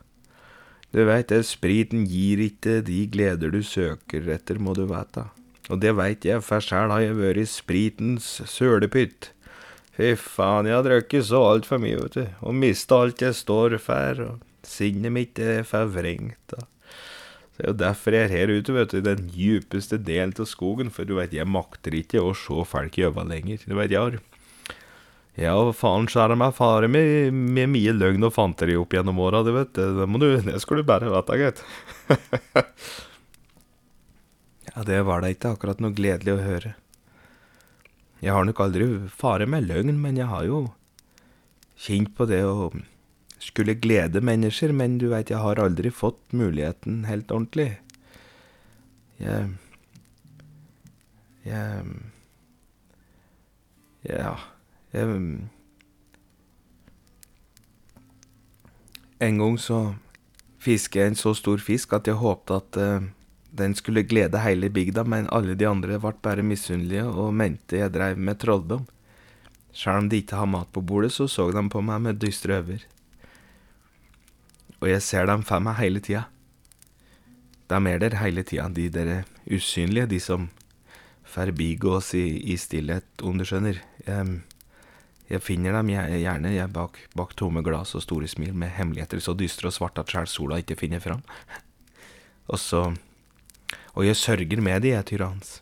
Du 0.92 1.04
veit 1.08 1.30
det, 1.30 1.44
spriten 1.48 2.04
gir 2.10 2.42
ikke 2.42 2.80
de 2.84 3.04
gleder 3.08 3.54
du 3.54 3.62
søker 3.64 4.26
etter, 4.34 4.58
må 4.58 4.74
du 4.76 4.84
vite. 4.90 5.28
Og 5.70 5.78
det 5.80 5.94
veit 5.96 6.26
jeg, 6.26 6.42
for 6.44 6.60
sjæl 6.60 6.90
har 6.90 7.04
jeg 7.04 7.16
vært 7.16 7.48
spritens 7.48 8.26
sølepytt. 8.50 9.30
Fy 9.94 10.12
faen, 10.18 10.66
jeg 10.66 10.74
har 10.74 10.84
drukket 10.84 11.28
så 11.28 11.38
altfor 11.52 11.80
mye, 11.80 12.00
vet 12.00 12.18
du, 12.18 12.26
og 12.42 12.58
mista 12.58 12.98
alt 13.04 13.22
jeg 13.22 13.38
står 13.38 13.78
for, 13.80 14.24
og 14.26 14.51
sinnet 14.68 15.14
mitt 15.14 15.40
er 15.42 15.62
forvrengt. 15.68 16.54
Det 17.52 17.64
er 17.64 17.70
jo 17.70 17.78
derfor 17.82 18.16
jeg 18.16 18.26
er 18.26 18.34
her 18.34 18.52
ute, 18.52 18.74
vet 18.74 18.92
du, 18.92 18.98
i 18.98 19.06
den 19.06 19.26
djupeste 19.32 19.98
delen 20.00 20.34
av 20.40 20.48
skogen, 20.48 20.90
for 20.92 21.08
du 21.08 21.16
veit, 21.18 21.34
jeg 21.36 21.48
makter 21.48 21.94
ikke 21.98 22.22
å 22.22 22.32
se 22.36 22.64
folk 22.68 22.96
i 22.98 23.06
øynene 23.08 23.34
lenger. 23.34 23.64
Du 23.66 23.76
veit, 23.76 23.92
jeg 23.92 24.00
har 24.00 24.20
ja, 25.40 25.54
faen 25.72 26.04
skjære 26.12 26.36
meg 26.36 26.52
fare 26.52 26.90
med, 26.92 27.32
med 27.32 27.70
mye 27.72 27.94
løgn 27.96 28.26
og 28.28 28.34
fanteri 28.34 28.74
opp 28.76 28.92
gjennom 28.92 29.20
åra, 29.24 29.40
du 29.46 29.54
vet. 29.54 29.72
Det, 29.78 30.04
må 30.08 30.20
du, 30.20 30.28
det 30.44 30.58
skal 30.60 30.82
du 30.82 30.88
bare 30.88 31.12
vite, 31.12 31.40
gitt. 31.40 31.64
Ja, 34.72 34.86
det 34.88 35.02
var 35.04 35.20
da 35.20 35.28
ikke 35.28 35.50
akkurat 35.52 35.82
noe 35.84 35.92
gledelig 35.92 36.32
å 36.32 36.40
høre. 36.40 36.70
Jeg 38.24 38.32
har 38.32 38.46
nok 38.48 38.60
aldri 38.64 38.86
fare 39.12 39.44
med 39.50 39.66
løgn, 39.68 39.98
men 40.00 40.16
jeg 40.16 40.30
har 40.30 40.46
jo 40.48 40.60
kjent 41.82 42.14
på 42.16 42.24
det 42.30 42.40
å 42.46 42.70
skulle 43.42 43.74
glede 43.74 44.22
mennesker, 44.24 44.72
men 44.72 44.98
du 44.98 45.08
veit, 45.10 45.30
jeg 45.32 45.42
har 45.42 45.60
aldri 45.60 45.90
fått 45.90 46.20
muligheten 46.36 47.04
helt 47.08 47.30
ordentlig. 47.34 47.80
Jeg 49.18 49.58
Jeg 51.44 51.84
Ja, 54.02 54.36
jeg 54.92 55.48
En 59.20 59.38
gang 59.38 59.58
så 59.58 59.94
fisket 60.58 61.00
jeg 61.00 61.06
en 61.06 61.14
så 61.18 61.34
stor 61.34 61.58
fisk 61.58 61.92
at 61.92 62.06
jeg 62.06 62.18
håpte 62.18 62.54
at 62.58 62.78
uh, 62.78 63.02
den 63.52 63.74
skulle 63.74 64.02
glede 64.02 64.40
hele 64.42 64.70
bygda, 64.70 65.04
men 65.04 65.28
alle 65.30 65.54
de 65.54 65.68
andre 65.68 65.98
ble 66.02 66.12
bare 66.22 66.42
misunnelige 66.42 67.04
og 67.06 67.34
mente 67.34 67.78
jeg 67.78 67.92
dreiv 67.94 68.18
med 68.18 68.40
trolldom. 68.42 68.86
Sjøl 69.72 70.02
om 70.02 70.08
de 70.08 70.18
ikke 70.22 70.36
har 70.36 70.50
mat 70.50 70.72
på 70.72 70.82
bordet, 70.82 71.12
så 71.12 71.28
så 71.28 71.50
de 71.52 71.68
på 71.70 71.80
meg 71.80 72.02
med 72.02 72.18
dystre 72.20 72.58
øyne. 72.58 72.91
Og 74.82 74.90
jeg 74.90 75.02
ser 75.06 75.28
dem 75.30 75.44
for 75.46 75.62
meg 75.62 75.78
hele 75.78 76.02
tida. 76.02 76.26
De 77.70 77.78
er 77.88 78.02
der 78.02 78.18
hele 78.20 78.42
tida, 78.44 78.66
de 78.68 78.88
der 78.92 79.22
usynlige, 79.46 80.08
de 80.10 80.18
som 80.20 80.48
forbigås 81.22 82.12
i, 82.18 82.26
i 82.52 82.58
stillhet, 82.58 83.06
om 83.22 83.38
du 83.38 83.46
skjønner. 83.48 83.78
Jeg, 84.04 84.40
jeg 85.30 85.44
finner 85.46 85.78
dem 85.78 85.94
gjerne 85.94 86.52
jeg 86.52 86.74
bak, 86.74 86.98
bak 87.16 87.36
tomme 87.38 87.62
glass 87.64 87.94
og 87.96 88.04
store 88.04 88.28
smil 88.28 88.52
med 88.58 88.74
hemmeligheter 88.74 89.22
så 89.22 89.32
dystre 89.38 89.70
og 89.70 89.78
svarte 89.78 90.02
at 90.02 90.12
sjæl 90.12 90.28
sola 90.28 90.58
ikke 90.60 90.76
finner 90.82 91.00
fram. 91.00 91.22
Og 92.50 92.58
så 92.60 92.90
og 93.92 94.06
jeg 94.06 94.16
sørger 94.16 94.60
med 94.64 94.82
de, 94.84 94.94
jeg, 94.94 95.04
Tyrans. 95.08 95.60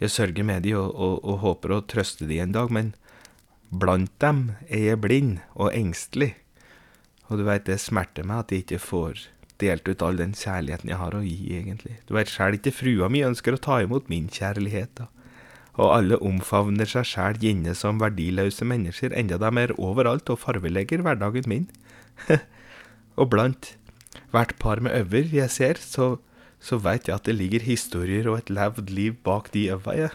Jeg 0.00 0.10
sørger 0.10 0.46
med 0.46 0.64
de 0.66 0.74
og, 0.78 0.90
og, 0.94 1.14
og, 1.24 1.38
håper 1.42 1.74
å 1.74 1.84
trøste 1.86 2.26
de 2.26 2.40
en 2.42 2.54
dag, 2.54 2.70
men 2.74 2.92
blant 3.70 4.10
dem 4.22 4.52
er 4.66 4.92
jeg 4.92 5.00
blind 5.02 5.38
og 5.54 5.70
engstelig. 5.74 6.32
Og 7.28 7.40
du 7.40 7.44
veit, 7.46 7.66
det 7.68 7.78
smerter 7.82 8.26
meg 8.26 8.44
at 8.44 8.54
jeg 8.54 8.64
ikke 8.64 8.80
får 8.82 9.26
delt 9.60 9.88
ut 9.90 10.02
all 10.06 10.18
den 10.20 10.34
kjærligheten 10.38 10.90
jeg 10.92 11.00
har 11.00 11.16
å 11.16 11.24
gi, 11.24 11.38
egentlig. 11.58 11.98
Du 12.06 12.14
veit 12.16 12.30
sjæl 12.30 12.56
ikke 12.58 12.74
frua 12.74 13.08
mi 13.12 13.24
ønsker 13.26 13.56
å 13.56 13.62
ta 13.62 13.80
imot 13.84 14.08
min 14.12 14.30
kjærlighet, 14.32 14.94
da. 15.00 15.08
Og 15.78 15.92
alle 15.94 16.18
omfavner 16.26 16.88
seg 16.90 17.06
sjæl 17.06 17.36
gjerne 17.42 17.74
som 17.78 18.00
verdiløse 18.02 18.66
mennesker, 18.66 19.12
enda 19.14 19.38
de 19.38 19.50
er 19.62 19.74
overalt 19.78 20.30
og 20.32 20.40
farvelegger 20.42 21.04
hverdagen 21.06 21.46
min. 21.50 21.68
og 23.20 23.28
blant 23.34 23.74
hvert 24.32 24.56
par 24.58 24.82
med 24.82 24.96
øver 24.96 25.30
jeg 25.34 25.52
ser, 25.54 25.78
så 25.82 26.16
så 26.58 26.78
veit 26.82 27.06
jeg 27.08 27.14
at 27.14 27.26
det 27.28 27.36
ligger 27.38 27.62
historier 27.62 28.26
og 28.30 28.40
et 28.40 28.50
levd 28.50 28.90
liv 28.90 29.18
bak 29.22 29.52
de 29.54 29.68
øva, 29.74 29.94
jeg. 29.94 30.10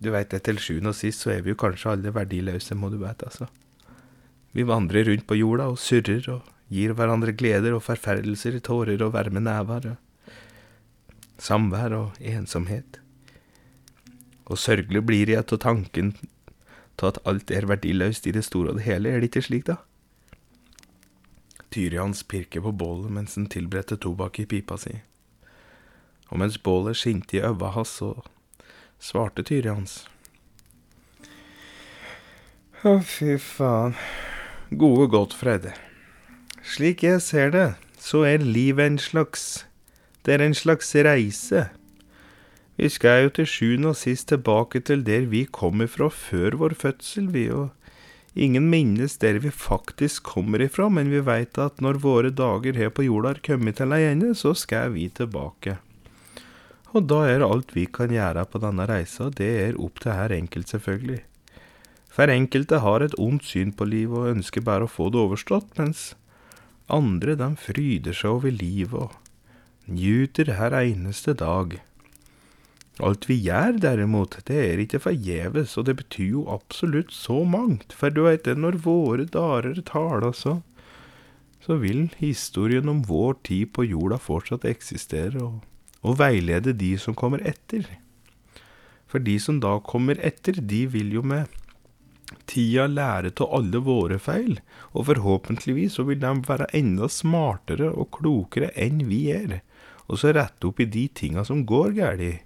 Du 0.00 0.10
veit 0.12 0.30
det, 0.32 0.42
til 0.44 0.60
sjuende 0.60 0.92
og 0.92 0.98
sist 0.98 1.24
så 1.24 1.34
er 1.34 1.44
vi 1.44 1.52
jo 1.52 1.60
kanskje 1.60 1.92
alle 1.92 2.12
verdiløse, 2.14 2.76
må 2.76 2.90
du 2.92 2.98
veit, 3.02 3.22
altså. 3.24 3.48
Vi 4.54 4.62
vandrer 4.62 5.08
rundt 5.08 5.26
på 5.26 5.36
jorda 5.38 5.66
og 5.72 5.80
surrer 5.82 6.28
og 6.30 6.50
gir 6.70 6.94
hverandre 6.94 7.34
gleder 7.34 7.74
og 7.74 7.82
forferdelser, 7.82 8.60
tårer 8.62 9.02
og 9.02 9.14
varme 9.16 9.42
never, 9.42 9.96
samvær 11.42 11.96
og 11.98 12.20
ensomhet. 12.22 13.00
Og 14.46 14.60
sørgelig 14.60 15.02
blir 15.06 15.32
jeg 15.32 15.42
av 15.42 15.58
tanken 15.58 16.14
til 16.94 17.10
at 17.10 17.18
alt 17.26 17.50
er 17.50 17.66
verdiløst 17.66 18.28
i 18.30 18.34
det 18.36 18.44
store 18.46 18.70
og 18.70 18.78
det 18.78 18.86
hele, 18.86 19.10
er 19.10 19.20
det 19.20 19.32
ikke 19.32 19.42
slik, 19.48 19.66
da? 19.66 19.80
Tyrians 21.74 22.22
pirker 22.22 22.62
på 22.62 22.70
bålet 22.70 23.10
mens 23.10 23.34
han 23.34 23.48
tilberedte 23.50 23.98
tobakk 23.98 24.38
i 24.38 24.46
pipa 24.46 24.78
si. 24.78 25.00
Og 26.30 26.38
mens 26.38 26.60
bålet 26.62 27.00
skinte 27.00 27.40
i 27.40 27.42
øva 27.42 27.72
hans, 27.74 27.96
så 27.98 28.14
svarte 29.02 29.42
Tyrians. 29.42 30.04
Å, 32.84 33.00
fy 33.02 33.34
faen. 33.40 33.98
Gode 34.74 35.06
Gottfred. 35.12 35.68
Slik 36.66 37.04
jeg 37.04 37.20
ser 37.22 37.52
det, 37.54 37.66
så 38.00 38.24
er 38.26 38.42
livet 38.42 38.88
en 38.88 38.98
slags 38.98 39.66
Det 40.26 40.34
er 40.34 40.42
en 40.42 40.56
slags 40.56 40.88
reise. 41.06 41.68
Vi 42.74 42.88
skal 42.90 43.26
jo 43.26 43.32
til 43.36 43.46
sjuende 43.46 43.92
og 43.92 43.98
sist 44.00 44.32
tilbake 44.32 44.80
til 44.80 45.04
der 45.06 45.28
vi 45.30 45.44
kommer 45.46 45.86
fra 45.86 46.08
før 46.10 46.56
vår 46.58 46.74
fødsel, 46.80 47.28
vi, 47.30 47.44
og 47.54 47.70
ingen 48.34 48.66
minnes 48.72 49.14
der 49.22 49.38
vi 49.44 49.52
faktisk 49.54 50.24
kommer 50.32 50.64
ifra, 50.64 50.88
men 50.88 51.12
vi 51.12 51.20
veit 51.22 51.60
at 51.60 51.78
når 51.84 52.00
våre 52.02 52.32
dager 52.34 52.74
her 52.74 52.90
på 52.90 53.04
jorda 53.06 53.36
har 53.36 53.42
kommet 53.46 53.78
til 53.78 53.94
ei 53.94 54.08
ende, 54.08 54.32
så 54.34 54.56
skal 54.58 54.96
vi 54.96 55.06
tilbake. 55.08 55.76
Og 56.96 57.06
da 57.06 57.20
er 57.28 57.46
alt 57.46 57.76
vi 57.76 57.86
kan 57.86 58.10
gjøre 58.10 58.48
på 58.50 58.58
denne 58.64 58.88
reisa, 58.90 59.30
det 59.30 59.52
er 59.68 59.78
opp 59.78 60.02
til 60.02 60.16
hver 60.16 60.34
enkelt, 60.34 60.72
selvfølgelig. 60.72 61.22
For 62.14 62.30
enkelte 62.30 62.78
har 62.84 63.02
et 63.02 63.16
ondt 63.18 63.46
syn 63.48 63.72
på 63.74 63.88
livet 63.90 64.20
og 64.20 64.30
ønsker 64.36 64.62
bare 64.66 64.86
å 64.86 64.90
få 64.90 65.08
det 65.10 65.18
overstått, 65.18 65.72
mens 65.80 66.12
andre, 66.92 67.34
de 67.40 67.48
fryder 67.58 68.14
seg 68.14 68.36
over 68.38 68.54
livet 68.54 69.08
og 69.08 69.90
njuter 69.90 70.52
hver 70.54 70.76
eneste 70.78 71.34
dag. 71.40 71.80
Alt 73.02 73.26
vi 73.26 73.40
gjør, 73.42 73.80
derimot, 73.82 74.38
det 74.46 74.60
er 74.62 74.84
ikke 74.84 75.02
forgjeves, 75.02 75.74
og 75.80 75.88
det 75.88 75.96
betyr 75.98 76.28
jo 76.36 76.46
absolutt 76.54 77.10
så 77.10 77.40
mangt, 77.42 77.90
for 77.90 78.14
du 78.14 78.22
veit 78.28 78.46
det, 78.46 78.54
når 78.62 78.78
våre 78.86 79.26
dager 79.26 79.82
taler, 79.88 80.30
så, 80.30 80.60
så 81.64 81.80
vil 81.82 82.06
historien 82.20 82.88
om 82.92 83.02
vår 83.08 83.40
tid 83.50 83.74
på 83.74 83.88
jorda 83.90 84.20
fortsatt 84.22 84.68
eksistere, 84.70 85.42
og 85.42 85.62
og 86.04 86.18
veilede 86.20 86.74
de 86.76 86.94
som 87.00 87.16
kommer 87.16 87.42
etter. 87.48 87.86
For 89.08 89.22
de 89.24 89.38
som 89.40 89.60
da 89.62 89.78
kommer 89.80 90.20
etter, 90.20 90.58
de 90.60 90.84
vil 90.90 91.14
jo 91.16 91.22
med 91.24 91.48
tida 92.50 92.86
lærer 92.88 93.32
av 93.40 93.52
alle 93.58 93.80
våre 93.84 94.18
feil, 94.22 94.58
og 94.92 95.08
forhåpentligvis 95.10 95.98
så 95.98 96.06
vil 96.08 96.20
de 96.22 96.32
være 96.48 96.70
enda 96.76 97.08
smartere 97.10 97.90
og 97.90 98.10
klokere 98.18 98.70
enn 98.80 99.04
vi 99.10 99.26
er, 99.34 99.60
og 100.08 100.20
så 100.20 100.34
rette 100.36 100.68
opp 100.68 100.80
i 100.80 100.88
de 100.88 101.08
tinga 101.08 101.44
som 101.46 101.64
går 101.68 101.94
galt. 101.98 102.40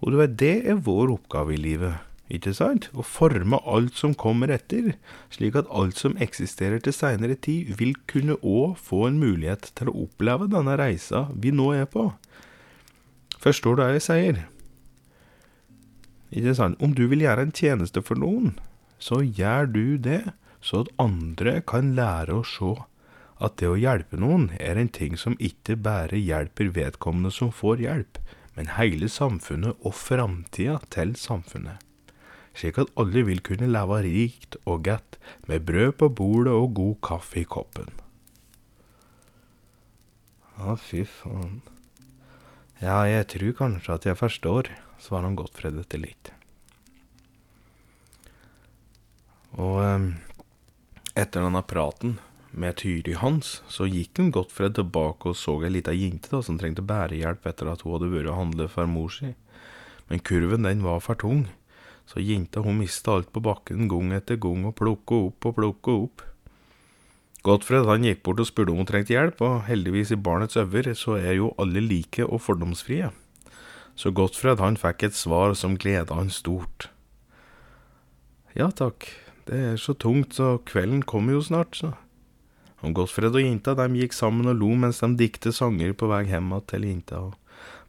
Og 0.00 0.12
du 0.12 0.20
vet, 0.20 0.38
det 0.40 0.54
er 0.70 0.84
vår 0.86 1.12
oppgave 1.12 1.54
i 1.54 1.60
livet, 1.60 1.98
ikke 2.32 2.54
sant? 2.56 2.88
Å 2.96 3.04
forme 3.04 3.58
alt 3.68 3.98
som 3.98 4.14
kommer 4.16 4.52
etter, 4.54 4.94
slik 5.34 5.58
at 5.58 5.68
alt 5.74 5.98
som 6.00 6.16
eksisterer 6.22 6.80
til 6.80 6.94
seinere 6.96 7.36
tid, 7.36 7.74
vil 7.76 7.92
kunne 8.10 8.38
òg 8.40 8.78
få 8.80 9.08
en 9.08 9.20
mulighet 9.20 9.72
til 9.76 9.90
å 9.90 10.06
oppleve 10.06 10.48
denne 10.50 10.78
reisa 10.80 11.26
vi 11.34 11.52
nå 11.52 11.72
er 11.76 11.90
på. 11.90 12.08
Forstår 13.40 13.76
du 13.76 13.84
hva 13.84 13.92
jeg 13.96 14.06
sier? 14.06 14.40
Ikke 16.30 16.54
sant? 16.54 16.78
Om 16.80 16.94
du 16.94 17.06
vil 17.10 17.24
gjøre 17.24 17.48
en 17.48 17.54
tjeneste 17.56 18.02
for 18.06 18.20
noen, 18.20 18.54
så 19.00 19.22
gjør 19.24 19.68
du 19.72 19.84
det, 19.98 20.22
så 20.60 20.84
at 20.84 20.92
andre 21.00 21.60
kan 21.66 21.94
lære 21.96 22.36
å 22.36 22.46
se 22.46 22.74
at 23.40 23.56
det 23.60 23.70
å 23.70 23.78
hjelpe 23.80 24.18
noen 24.20 24.50
er 24.60 24.76
en 24.76 24.90
ting 24.92 25.16
som 25.16 25.38
ikke 25.40 25.78
bare 25.80 26.20
hjelper 26.20 26.74
vedkommende 26.76 27.32
som 27.32 27.52
får 27.52 27.80
hjelp, 27.86 28.20
men 28.56 28.74
hele 28.76 29.08
samfunnet 29.08 29.80
og 29.80 29.96
framtida 29.96 30.76
til 30.92 31.14
samfunnet. 31.16 31.80
Slik 32.52 32.80
at 32.82 32.92
alle 33.00 33.22
vil 33.24 33.40
kunne 33.46 33.70
leve 33.70 34.02
rikt 34.04 34.58
og 34.66 34.84
godt, 34.84 35.16
med 35.48 35.64
brød 35.64 35.96
på 36.02 36.10
bordet 36.20 36.52
og 36.52 36.74
god 36.76 36.96
kaffe 37.06 37.40
i 37.40 37.46
koppen. 37.48 37.88
Å, 40.60 40.76
fy 40.76 41.06
faen. 41.08 41.62
Ja, 42.82 43.00
jeg 43.08 43.30
tror 43.32 43.56
kanskje 43.56 43.96
at 43.96 44.08
jeg 44.08 44.20
forstår, 44.20 44.68
svarer 45.00 45.30
han 45.30 45.38
Gottfred 45.38 45.78
etter 45.80 46.02
litt. 46.02 46.32
Og 49.58 49.80
um, 49.82 50.10
etter 51.18 51.42
denne 51.42 51.62
praten 51.66 52.18
med 52.50 52.78
Tyri 52.78 53.14
Hans, 53.18 53.60
så 53.70 53.86
gikk 53.86 54.18
en 54.18 54.32
Gottfred 54.34 54.76
tilbake 54.78 55.30
og 55.30 55.38
så 55.38 55.56
ei 55.64 55.72
lita 55.74 55.94
jente 55.94 56.30
da, 56.32 56.42
som 56.42 56.58
trengte 56.58 56.84
bærehjelp 56.86 57.46
etter 57.46 57.70
at 57.70 57.82
hun 57.86 57.96
hadde 57.96 58.10
vært 58.12 58.30
og 58.30 58.38
handlet 58.38 58.72
for 58.72 58.90
mor 58.90 59.10
si. 59.14 59.34
Men 60.10 60.22
kurven 60.26 60.66
den 60.66 60.82
var 60.86 61.02
for 61.02 61.18
tung, 61.18 61.46
så 62.10 62.22
jenta 62.22 62.62
hun 62.64 62.80
mista 62.80 63.14
alt 63.14 63.30
på 63.30 63.42
bakken 63.42 63.86
gang 63.90 64.10
etter 64.16 64.38
gang 64.42 64.66
og 64.66 64.74
plukka 64.78 65.20
opp 65.28 65.46
og 65.46 65.56
plukka 65.58 65.96
opp. 66.06 66.24
Gottfred 67.46 67.86
han 67.88 68.04
gikk 68.04 68.24
bort 68.26 68.42
og 68.42 68.48
spurte 68.50 68.74
om 68.74 68.82
hun 68.82 68.88
trengte 68.88 69.14
hjelp, 69.14 69.40
og 69.40 69.64
heldigvis 69.70 70.12
i 70.12 70.18
barnets 70.20 70.58
øver 70.60 70.90
så 70.98 71.16
er 71.16 71.38
jo 71.38 71.54
alle 71.62 71.80
like 71.80 72.26
og 72.26 72.42
fordomsfrie. 72.44 73.12
Så 73.96 74.12
Gottfred 74.16 74.60
han 74.60 74.76
fikk 74.80 75.06
et 75.06 75.16
svar 75.16 75.54
som 75.56 75.78
gleda 75.80 76.18
han 76.18 76.32
stort. 76.34 76.90
Ja 78.58 78.68
takk, 78.74 79.06
det 79.50 79.58
er 79.58 79.78
så 79.82 79.96
tungt, 79.98 80.36
så 80.38 80.60
kvelden 80.62 81.02
kommer 81.02 81.34
jo 81.34 81.42
snart, 81.42 81.74
så. 81.74 81.90
Og 82.86 82.94
Gottfred 82.94 83.34
og 83.34 83.42
jinta 83.42 83.74
de 83.76 83.88
gikk 83.98 84.14
sammen 84.14 84.46
og 84.48 84.60
lo 84.60 84.70
mens 84.78 85.02
de 85.02 85.10
dikte 85.18 85.50
sanger 85.52 85.90
på 85.92 86.06
vei 86.08 86.22
hjem 86.28 86.52
til 86.70 86.86
jinta. 86.86 87.18
og 87.18 87.34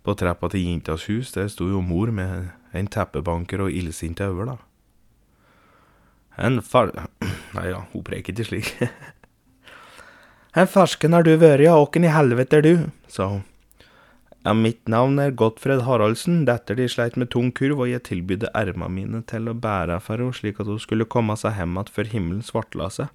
På 0.03 0.15
trappa 0.17 0.49
til 0.49 0.65
jintas 0.65 1.05
hus 1.05 1.31
der 1.31 1.47
sto 1.47 1.69
jo 1.69 1.83
mor 1.85 2.11
med 2.11 2.49
en 2.73 2.87
teppebanker 2.87 3.61
og 3.61 3.71
illsinte 3.71 4.25
øyne, 4.25 4.55
da. 4.55 4.57
En 6.41 6.61
far... 6.61 6.91
Nei 7.55 7.67
ja, 7.69 7.83
hun 7.93 8.03
preker 8.03 8.33
ikke 8.33 8.47
slik. 8.47 8.73
en 10.57 10.67
fersken 10.67 11.13
har 11.13 11.23
du 11.23 11.35
vært, 11.37 11.61
ja, 11.67 11.77
åken 11.77 12.07
i 12.07 12.11
helvete 12.11 12.57
er 12.57 12.65
du, 12.65 12.73
sa 13.07 13.29
hun. 13.35 13.45
Ja, 14.41 14.55
mitt 14.57 14.87
navn 14.89 15.19
er 15.21 15.35
Gottfred 15.37 15.83
Haraldsen, 15.85 16.39
datter 16.47 16.73
de 16.79 16.87
sleit 16.89 17.13
med 17.19 17.29
tung 17.29 17.51
kurv, 17.53 17.83
og 17.83 17.91
jeg 17.91 18.01
tilbydde 18.07 18.49
erma 18.57 18.87
mine 18.89 19.21
til 19.29 19.51
å 19.51 19.53
bære 19.53 19.99
for 20.01 20.17
henne 20.17 20.33
slik 20.33 20.57
at 20.63 20.71
hun 20.71 20.81
skulle 20.81 21.05
komme 21.05 21.35
seg 21.37 21.59
hjem 21.59 21.75
igjen 21.77 21.91
før 21.93 22.09
himmelen 22.09 22.41
svartla 22.47 22.87
seg. 22.89 23.13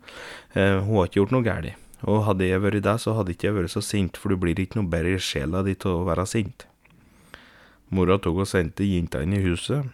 Eh, 0.55 0.79
hun 0.79 1.01
har 1.01 1.11
ikke 1.11 1.19
gjort 1.25 1.35
noe 1.35 1.47
galt, 1.49 1.83
og 2.07 2.23
hadde 2.29 2.47
jeg 2.47 2.63
vært 2.63 2.87
deg, 2.87 3.03
så 3.03 3.17
hadde 3.19 3.35
ikke 3.35 3.49
jeg 3.49 3.57
vært 3.59 3.75
så 3.75 3.83
sint, 3.83 4.21
for 4.21 4.31
du 4.31 4.39
blir 4.39 4.63
ikke 4.63 4.79
noe 4.79 4.93
bedre 4.93 5.17
i 5.17 5.23
sjela 5.23 5.65
di 5.67 5.75
til 5.75 5.97
å 5.97 6.07
være 6.07 6.29
sint. 6.31 6.69
Mora 7.91 8.21
tok 8.23 8.45
og 8.45 8.51
sendte 8.51 8.87
jenta 8.87 9.25
inn 9.27 9.35
i 9.35 9.43
huset, 9.43 9.91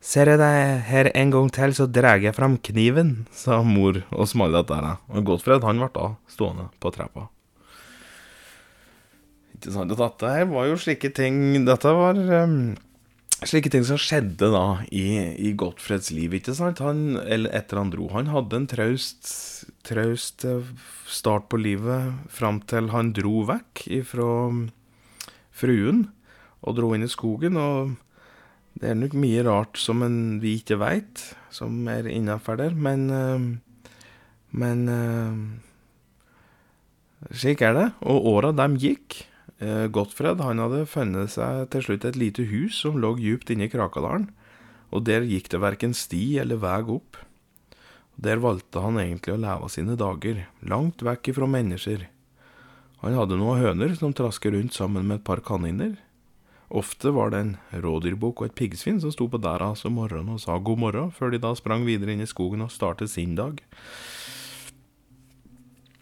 Ser 0.00 0.30
jeg 0.30 0.40
deg 0.40 0.78
her 0.88 1.10
en 1.12 1.32
gang 1.34 1.50
til, 1.52 1.74
så 1.76 1.84
drar 1.84 2.22
jeg 2.24 2.32
fram 2.32 2.54
kniven, 2.64 3.26
sa 3.36 3.58
mor 3.60 3.98
og 4.08 4.30
smalla 4.30 4.62
der. 4.64 4.94
Og 5.12 5.26
Gottfred 5.28 5.66
han 5.66 5.82
ble 5.82 5.90
da 5.92 6.06
stående 6.24 6.70
på 6.80 6.94
trappa. 6.94 7.26
Ikke 9.60 9.74
sant, 9.74 9.92
Dette 9.92 10.30
her 10.32 10.46
var 10.48 10.70
jo 10.70 10.78
slike 10.80 11.10
ting 11.12 11.66
Dette 11.66 11.90
var 11.92 12.16
um, 12.16 12.72
slike 13.44 13.68
ting 13.72 13.84
som 13.84 14.00
skjedde 14.00 14.48
da 14.52 14.64
i, 14.88 15.04
i 15.36 15.52
Gottfreds 15.56 16.10
liv, 16.16 16.32
ikke 16.36 16.54
sant? 16.56 16.80
Han, 16.84 17.18
eller 17.20 17.52
etter 17.56 17.80
han 17.80 17.92
dro. 17.92 18.08
Han 18.12 18.32
hadde 18.32 18.56
en 18.56 18.68
traust, 18.68 19.30
traust 19.86 20.44
eh, 20.48 20.64
start 21.08 21.48
på 21.52 21.60
livet 21.60 22.28
fram 22.32 22.60
til 22.68 22.90
han 22.92 23.14
dro 23.16 23.44
vekk 23.48 23.86
ifra 24.00 24.28
fruen 25.56 26.06
og 26.60 26.76
dro 26.76 26.92
inn 26.96 27.04
i 27.04 27.12
skogen. 27.12 27.56
og 27.60 27.96
det 28.80 28.92
er 28.92 28.96
nok 28.96 29.16
mye 29.18 29.44
rart 29.44 29.80
som 29.80 30.04
en, 30.04 30.40
vi 30.40 30.58
ikke 30.60 30.80
veit, 30.80 31.24
som 31.52 31.88
er 31.90 32.08
innafor 32.08 32.60
der, 32.60 32.76
men 32.76 33.10
eh, 33.12 33.50
Men 34.50 34.88
eh, 34.90 35.34
slik 37.30 37.62
er 37.62 37.74
det. 37.76 37.88
Og 38.02 38.26
åra 38.34 38.52
dem 38.56 38.76
gikk. 38.80 39.29
Eh, 39.60 39.86
Gottfred 39.92 40.40
han 40.40 40.60
hadde 40.62 40.86
funnet 40.88 41.34
seg 41.34 41.66
til 41.72 41.84
slutt 41.84 42.06
et 42.08 42.16
lite 42.16 42.46
hus 42.48 42.78
som 42.80 42.96
lå 43.00 43.12
djupt 43.20 43.50
inne 43.52 43.68
i 43.68 43.72
Krakadalen, 43.72 44.30
og 44.90 45.04
der 45.04 45.26
gikk 45.28 45.50
det 45.52 45.60
verken 45.60 45.92
sti 45.94 46.40
eller 46.40 46.60
vei 46.62 46.80
opp. 46.88 47.18
Der 48.20 48.40
valgte 48.40 48.80
han 48.80 48.98
egentlig 49.00 49.36
å 49.36 49.40
leve 49.40 49.68
sine 49.72 49.96
dager, 50.00 50.46
langt 50.64 51.04
vekk 51.04 51.32
ifra 51.32 51.48
mennesker. 51.48 52.08
Han 53.00 53.16
hadde 53.16 53.38
noen 53.40 53.60
høner 53.60 53.94
som 53.96 54.12
trasket 54.16 54.52
rundt 54.52 54.76
sammen 54.76 55.06
med 55.08 55.20
et 55.20 55.28
par 55.28 55.40
kaniner. 55.44 55.94
Ofte 56.70 57.12
var 57.16 57.32
det 57.32 57.40
en 57.42 57.52
rådyrbukk 57.82 58.42
og 58.42 58.48
et 58.48 58.56
piggsvin 58.56 59.00
som 59.02 59.12
sto 59.12 59.26
på 59.28 59.40
døra 59.42 59.72
om 59.72 59.96
morgenen 59.96 60.36
og 60.36 60.42
sa 60.42 60.58
god 60.58 60.78
morgen, 60.78 61.10
før 61.10 61.32
de 61.32 61.40
da 61.42 61.52
sprang 61.56 61.84
videre 61.88 62.14
inn 62.14 62.22
i 62.24 62.28
skogen 62.28 62.62
og 62.62 62.72
startet 62.72 63.10
sin 63.10 63.34
dag. 63.34 63.60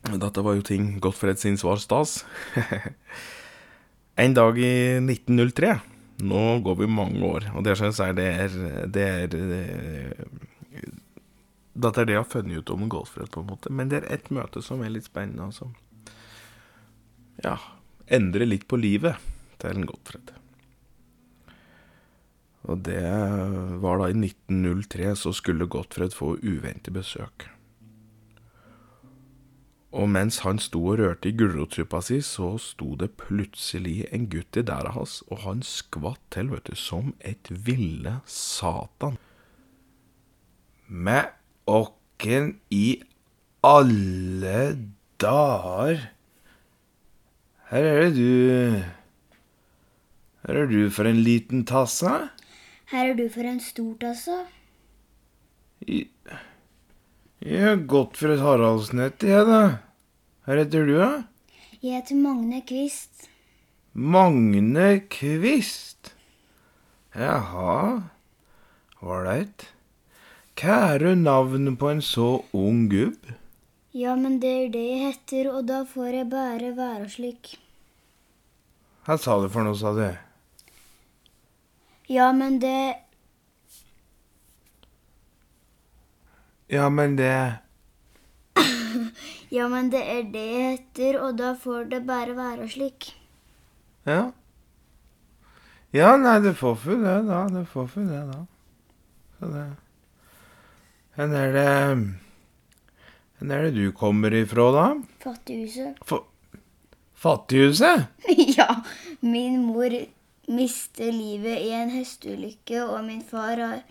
Dette 0.08 0.44
var 0.44 0.58
jo 0.58 0.64
ting 0.66 0.98
Gottfred 1.02 1.38
sin 1.38 1.58
svar 1.60 1.80
stas. 1.82 2.24
en 4.18 4.34
dag 4.34 4.58
i 4.58 4.72
1903 4.98 5.78
Nå 6.18 6.44
går 6.66 6.76
vi 6.80 6.86
mange 6.90 7.22
år, 7.22 7.44
og 7.54 7.62
det 7.62 7.76
synes 7.78 8.00
jeg 8.02 8.16
det 8.18 8.26
er, 8.26 8.54
det 8.90 9.04
er 9.06 9.26
Dette 11.78 12.02
er 12.02 12.08
det 12.08 12.16
jeg 12.16 12.24
har 12.24 12.32
funnet 12.32 12.58
ut 12.58 12.72
om 12.74 12.88
Gottfred, 12.90 13.30
på 13.30 13.44
en 13.44 13.52
måte. 13.52 13.70
Men 13.70 13.90
det 13.90 14.00
er 14.00 14.08
ett 14.16 14.32
møte 14.34 14.58
som 14.66 14.80
er 14.82 14.90
litt 14.90 15.06
spennende, 15.06 15.46
altså. 15.46 15.68
Ja, 17.44 17.54
endrer 18.10 18.50
litt 18.50 18.66
på 18.66 18.80
livet 18.80 19.14
til 19.62 19.76
en 19.76 19.86
Gottfred. 19.86 20.32
Og 22.66 22.82
det 22.88 23.04
var 23.78 24.02
da 24.02 24.08
i 24.10 24.16
1903, 24.18 25.14
så 25.22 25.30
skulle 25.36 25.70
Gottfred 25.70 26.16
få 26.16 26.34
uventet 26.42 26.90
besøk. 26.98 27.46
Og 29.88 30.08
mens 30.12 30.42
han 30.44 30.58
sto 30.60 30.82
og 30.90 30.98
rørte 31.00 31.30
i 31.30 31.36
gulrotsuppa 31.36 32.02
si, 32.04 32.18
så 32.20 32.58
sto 32.60 32.92
det 33.00 33.14
plutselig 33.16 34.02
en 34.12 34.26
gutt 34.28 34.58
i 34.60 34.64
dæra 34.68 34.92
hans, 34.92 35.22
og 35.32 35.40
han 35.46 35.62
skvatt 35.64 36.20
til, 36.34 36.50
vet 36.52 36.68
du, 36.68 36.76
som 36.76 37.14
et 37.24 37.48
ville 37.48 38.18
satan. 38.28 39.16
Med 40.88 41.32
åkken 41.68 42.58
i 42.70 43.00
alle 43.64 44.78
dager 45.20 45.98
Her 47.68 47.84
er 47.84 47.98
det 48.00 48.14
du 48.16 48.84
Her 50.46 50.60
er 50.62 50.66
du 50.70 50.90
for 50.90 51.04
en 51.04 51.20
liten 51.20 51.66
tasse. 51.68 52.12
Her 52.88 53.10
er 53.10 53.16
du 53.16 53.26
for 53.28 53.44
en 53.44 53.60
stor 53.60 53.96
tasse. 54.00 54.36
I- 55.80 56.08
Jeg 57.38 57.62
har 57.62 57.76
gått 57.86 58.16
for 58.18 58.34
et 58.34 58.40
Haraldsnett, 58.42 59.22
jeg, 59.22 59.44
da. 59.46 59.78
Hva 60.42 60.56
heter 60.58 60.88
du, 60.88 60.96
da? 60.98 61.10
Jeg 61.78 62.00
heter 62.00 62.18
Magne 62.18 62.64
Kvist. 62.66 63.28
Magne 63.94 64.88
Kvist. 65.06 66.10
Jaha, 67.14 68.02
ålreit. 68.98 69.68
Du 70.58 71.14
navnet 71.14 71.78
på 71.78 71.92
en 71.92 72.02
så 72.02 72.42
ung 72.50 72.88
gubb? 72.90 73.30
Ja, 73.94 74.16
men 74.18 74.40
det 74.42 74.50
er 74.50 74.68
det 74.74 74.82
jeg 74.88 75.04
heter, 75.06 75.52
og 75.54 75.68
da 75.70 75.84
får 75.86 76.10
jeg 76.18 76.30
bare 76.34 76.74
være 76.74 77.06
slik. 77.12 77.54
Hva 79.06 79.14
sa 79.14 79.38
du 79.38 79.46
for 79.46 79.62
noe, 79.62 79.78
sa 79.78 79.94
du? 79.94 80.08
Ja, 82.10 82.32
men 82.34 82.58
det 82.58 82.98
Ja, 86.68 86.88
men 86.92 87.16
det 87.16 87.32
Ja, 89.56 89.68
men 89.68 89.88
det 89.90 90.02
er 90.04 90.26
det 90.28 90.44
jeg 90.44 90.64
heter, 90.66 91.20
og 91.24 91.38
da 91.38 91.54
får 91.56 91.88
det 91.94 92.02
bare 92.08 92.34
være 92.36 92.68
slik. 92.68 93.14
Ja. 94.04 94.30
Ja, 95.96 96.10
nei, 96.20 96.36
det 96.44 96.52
får 96.60 96.74
for 96.82 97.00
det, 97.00 97.16
da. 97.30 97.46
Det 97.48 97.64
får 97.72 97.86
for 97.94 98.08
det, 98.10 98.20
da. 98.28 98.42
Så 99.38 99.52
det 99.54 99.64
Hvor 101.16 101.36
er 101.38 101.52
det 101.56 101.72
Hvor 103.38 103.54
er 103.54 103.64
det 103.64 103.74
du 103.74 103.92
kommer 103.96 104.34
ifra, 104.36 104.68
da? 104.74 104.86
Fattighuset. 105.24 105.96
Fattighuset? 107.14 108.06
ja, 108.58 108.82
min 109.20 109.62
mor 109.64 109.96
mister 110.48 111.12
livet 111.12 111.64
i 111.64 111.72
en 111.72 111.90
hesteulykke, 111.90 112.84
og 112.84 113.04
min 113.04 113.24
far 113.24 113.56
har 113.56 113.82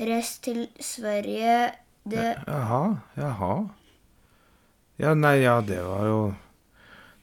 reist 0.00 0.42
til 0.48 0.68
Sverige. 0.80 1.72
Det 2.04 2.26
Jaha, 2.46 2.82
jaha. 3.14 3.54
Ja, 5.02 5.14
nei, 5.14 5.36
ja, 5.42 5.60
det 5.64 5.80
var 5.86 6.06
jo 6.06 6.18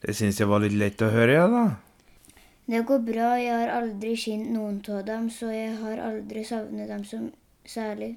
Det 0.02 0.16
syns 0.16 0.40
jeg 0.40 0.48
var 0.48 0.64
litt 0.64 0.78
lett 0.80 1.02
å 1.04 1.12
høre, 1.12 1.36
ja, 1.36 1.48
da. 1.52 1.66
Det 2.70 2.84
går 2.88 3.00
bra, 3.04 3.34
jeg 3.42 3.52
har 3.52 3.72
aldri 3.80 4.14
kjent 4.16 4.52
noen 4.54 4.78
av 4.94 5.02
dem, 5.08 5.26
så 5.34 5.50
jeg 5.52 5.74
har 5.82 6.00
aldri 6.06 6.44
savnet 6.46 6.88
dem 6.88 7.02
som 7.04 7.26
særlig. 7.68 8.14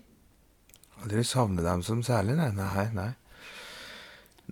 Aldri 1.02 1.24
savnet 1.26 1.64
dem 1.66 1.82
som 1.82 2.04
særlig, 2.06 2.36
nei, 2.38 2.50
nei, 2.54 2.84
nei. 2.94 3.08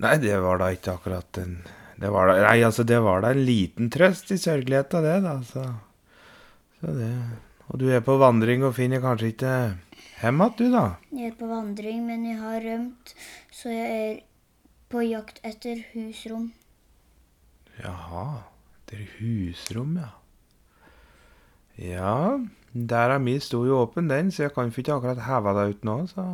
Nei, 0.01 0.15
det 0.23 0.41
var 0.41 0.59
da 0.59 0.71
ikke 0.75 0.97
akkurat 0.97 1.43
en 1.43 1.61
det 2.01 2.09
var 2.09 2.31
da, 2.31 2.39
Nei, 2.47 2.63
altså, 2.65 2.85
det 2.89 2.97
var 3.05 3.21
da 3.21 3.35
en 3.35 3.45
liten 3.45 3.91
trøst 3.93 4.33
i 4.33 4.39
sørgeligheta, 4.41 5.03
det, 5.05 5.19
da, 5.27 5.37
så 5.45 5.67
Så 6.81 6.95
det 6.97 7.13
Og 7.69 7.79
du 7.79 7.91
er 7.93 8.01
på 8.01 8.17
vandring 8.19 8.65
og 8.65 8.75
finner 8.79 9.03
kanskje 9.05 9.35
ikke 9.35 9.55
hjem 10.21 10.41
igjen, 10.43 10.57
du, 10.57 10.67
da? 10.73 10.85
Jeg 11.17 11.33
er 11.33 11.37
på 11.39 11.49
vandring, 11.49 12.05
men 12.07 12.25
jeg 12.29 12.39
har 12.41 12.61
rømt, 12.65 13.15
så 13.55 13.73
jeg 13.73 14.01
er 14.05 14.21
på 14.93 15.05
jakt 15.07 15.41
etter 15.47 15.85
husrom. 15.95 16.51
Jaha, 17.81 18.43
det 18.91 19.01
er 19.01 19.11
husrom, 19.19 19.97
ja. 20.01 20.11
Ja, 21.81 22.39
der 22.73 23.15
er 23.15 23.23
mi 23.23 23.39
sto 23.41 23.63
jo 23.65 23.81
åpen, 23.87 24.11
den, 24.13 24.29
så 24.31 24.49
jeg 24.49 24.55
kan 24.55 24.69
ikke 24.69 24.99
akkurat 24.99 25.25
heve 25.25 25.57
deg 25.57 25.75
ut 25.77 25.85
nå, 25.89 25.99
så 26.13 26.31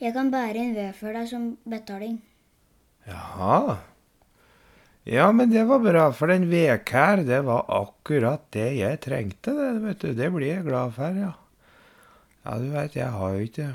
Jeg 0.00 0.12
kan 0.16 0.30
bære 0.32 0.58
inn 0.58 0.74
ved 0.74 0.96
for 0.98 1.14
deg 1.14 1.28
som 1.30 1.52
betaling. 1.70 2.18
Jaha. 3.06 3.78
Ja, 5.04 5.30
men 5.32 5.52
det 5.52 5.62
var 5.68 5.84
bra, 5.84 6.08
for 6.16 6.32
den 6.32 6.48
vek 6.50 6.90
her, 6.96 7.22
det 7.22 7.42
var 7.44 7.68
akkurat 7.68 8.48
det 8.56 8.70
jeg 8.80 9.00
trengte, 9.04 9.52
det, 9.52 9.70
vet 9.84 10.02
du. 10.02 10.12
Det 10.16 10.30
blir 10.32 10.56
jeg 10.56 10.66
glad 10.66 10.94
for, 10.96 11.22
ja. 11.22 11.32
Ja, 12.44 12.58
du 12.60 12.68
veit, 12.74 12.96
jeg 12.96 13.08
har 13.08 13.34
jo 13.34 13.46
ikke 13.46 13.70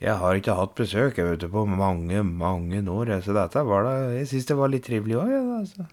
Jeg 0.00 0.16
har 0.20 0.38
ikke 0.38 0.56
hatt 0.56 0.74
besøk, 0.74 1.18
jeg 1.18 1.28
vet 1.28 1.42
du, 1.44 1.48
på 1.52 1.64
mange, 1.68 2.22
mange 2.24 2.80
år, 2.90 3.20
så 3.20 3.36
dette 3.36 3.64
var 3.68 3.84
da 3.84 3.94
Jeg 4.14 4.30
syns 4.32 4.48
det 4.48 4.56
var 4.56 4.72
litt 4.72 4.86
trivelig 4.88 5.20
òg, 5.20 5.34
da, 5.34 5.58
altså. 5.60 5.86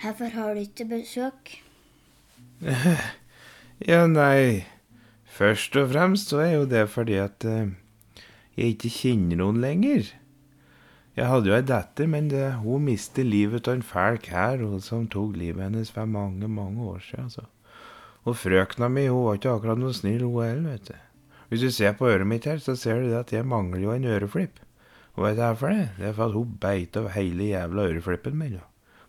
Hvorfor 0.00 0.32
har 0.32 0.54
du 0.54 0.64
ikke 0.64 0.88
besøk? 0.96 1.58
Ja, 3.84 4.06
nei 4.08 4.64
Først 5.36 5.76
og 5.76 5.90
fremst 5.92 6.30
så 6.32 6.40
er 6.40 6.54
jo 6.54 6.68
det 6.68 6.86
fordi 6.88 7.18
at 7.20 7.44
uh, 7.44 7.68
jeg 8.56 8.72
ikke 8.72 8.88
kjenner 8.88 9.36
noen 9.42 9.58
lenger. 9.60 10.06
Jeg 11.16 11.28
hadde 11.28 11.50
jo 11.50 11.56
ei 11.58 11.64
datter, 11.64 12.08
men 12.08 12.30
det, 12.32 12.44
hun 12.62 12.86
mistet 12.86 13.28
livet 13.28 13.68
av 13.68 13.76
en 13.76 13.84
fæl 13.84 14.16
kær 14.24 14.64
som 14.80 15.04
tok 15.12 15.36
livet 15.36 15.66
hennes 15.66 15.92
for 15.92 16.08
mange, 16.08 16.48
mange 16.48 16.80
år 16.88 17.04
siden. 17.04 17.28
Altså. 17.28 17.44
Og 18.26 18.34
frøkna 18.34 18.88
mi 18.90 19.06
hun 19.06 19.24
var 19.28 19.38
ikke 19.38 19.52
akkurat 19.54 19.78
noe 19.78 19.94
snill, 19.94 20.24
hun 20.26 20.42
heller, 20.42 20.76
vet 20.76 20.88
du. 20.90 20.94
Hvis 21.50 21.62
du 21.62 21.70
ser 21.70 21.92
på 21.94 22.08
øret 22.10 22.26
mitt 22.26 22.46
her, 22.48 22.58
så 22.58 22.74
ser 22.78 23.00
du 23.02 23.10
det 23.12 23.20
at 23.20 23.32
jeg 23.32 23.46
mangler 23.46 23.84
jo 23.84 23.92
en 23.94 24.08
øreflipp. 24.16 24.58
Og 25.16 25.24
vet 25.24 25.36
du 25.38 25.44
hvorfor 25.44 25.70
det? 25.72 25.84
Det 25.96 26.08
er 26.08 26.16
for 26.16 26.26
at 26.26 26.34
hun 26.36 26.56
beit 26.60 26.96
av 26.98 27.12
hele 27.14 27.52
jævla 27.52 27.86
øreflippen 27.92 28.34
min. 28.36 28.58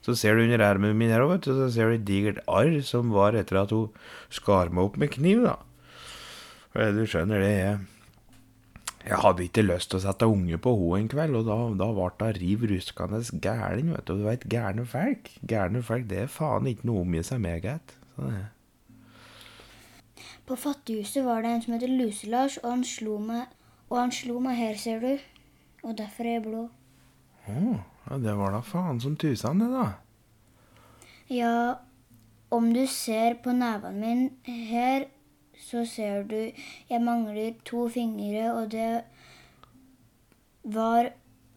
Så 0.06 0.14
ser 0.16 0.38
du 0.38 0.44
under 0.46 0.62
armen 0.64 0.94
min 0.96 1.10
her 1.12 1.26
òg, 1.26 1.34
vet 1.34 1.48
du, 1.50 1.56
så 1.58 1.68
ser 1.74 1.90
du 1.90 1.98
et 1.98 2.06
digert 2.08 2.44
arr 2.48 2.78
som 2.86 3.10
var 3.12 3.36
etter 3.36 3.58
at 3.64 3.74
hun 3.76 3.90
skar 4.32 4.70
meg 4.70 4.86
opp 4.86 5.00
med 5.02 5.12
kniv, 5.18 5.42
da. 5.48 5.58
For 6.72 6.94
Du 6.94 7.06
skjønner 7.10 7.42
det, 7.42 7.54
jeg 7.58 7.78
Jeg 9.08 9.22
hadde 9.24 9.44
ikke 9.46 9.64
lyst 9.64 9.90
til 9.90 10.02
å 10.02 10.04
sette 10.04 10.28
unge 10.28 10.58
på 10.60 10.72
henne 10.76 11.06
en 11.06 11.08
kveld, 11.08 11.36
og 11.40 11.46
da, 11.48 11.56
da 11.80 11.86
ble 11.96 12.10
hun 12.28 12.34
riv 12.38 12.66
ruskende 12.68 13.22
gæren, 13.40 13.94
vet 13.96 14.06
du. 14.06 14.18
Du 14.20 14.26
veit, 14.28 14.44
gærne 14.52 14.84
folk, 14.86 15.32
gærne 15.48 15.82
folk, 15.82 16.08
det 16.12 16.26
er 16.26 16.28
faen 16.32 16.68
ikke 16.68 16.88
noe 16.90 17.02
å 17.02 17.06
omgi 17.08 17.24
seg 17.24 17.40
med, 17.40 17.62
gitt. 17.64 17.96
Så 18.16 18.28
det- 18.28 18.57
På 20.48 20.56
Fattighuset 20.56 21.26
var 21.26 21.44
det 21.44 21.52
en 21.52 21.62
som 21.62 21.74
heter 21.76 21.92
Luse-Lars, 21.92 22.58
og 22.64 22.70
han 22.72 22.84
slo 22.88 23.18
meg 23.20 23.54
Og 23.90 23.98
han 24.00 24.12
slo 24.12 24.40
meg 24.44 24.58
her, 24.60 24.76
ser 24.76 25.00
du. 25.00 25.14
Og 25.84 25.94
derfor 25.98 26.28
er 26.28 26.34
jeg 26.38 26.44
blå. 26.44 26.64
Å, 27.48 27.60
ja, 28.10 28.18
det 28.20 28.34
var 28.36 28.52
da 28.52 28.60
faen 28.60 29.00
som 29.00 29.14
tusen, 29.16 29.62
det, 29.64 29.68
da. 29.72 29.86
Ja, 31.32 31.54
om 32.52 32.74
du 32.76 32.82
ser 32.88 33.38
på 33.44 33.56
nevene 33.56 34.00
mine 34.02 34.58
her, 34.68 35.08
så 35.60 35.86
ser 35.88 36.28
du 36.28 36.52
jeg 36.90 37.00
mangler 37.04 37.56
to 37.68 37.88
fingre, 37.92 38.52
og 38.52 38.72
det 38.72 39.04
var 40.64 41.12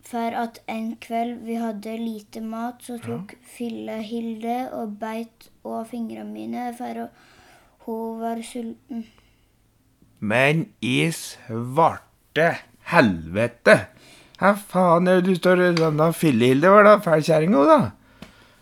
for 0.07 0.35
at 0.42 0.62
en 0.70 0.94
kveld 1.03 1.44
vi 1.46 1.59
hadde 1.61 1.96
lite 2.00 2.40
mat, 2.42 2.83
så 2.83 2.98
tok 3.03 3.35
Fille 3.46 4.00
Hilde 4.07 4.70
og 4.74 4.96
beit 5.03 5.50
av 5.66 5.90
fingrene 5.90 6.31
mine 6.33 6.70
for 6.79 7.05
å, 7.05 7.07
hun 7.87 8.21
var 8.21 8.43
sulten. 8.45 9.05
Men 10.21 10.66
i 10.85 11.11
svarte 11.16 12.49
helvete! 12.93 13.77
Hva 14.40 14.55
faen 14.57 15.09
er 15.09 15.21
det 15.21 15.35
du 15.35 15.37
står 15.37 15.62
og 15.66 15.81
denne 15.81 16.11
fillehilde 16.16 16.71
var 16.73 16.87
da? 16.87 16.95
Fælkjerringa, 17.05 17.64
da? 17.69 17.81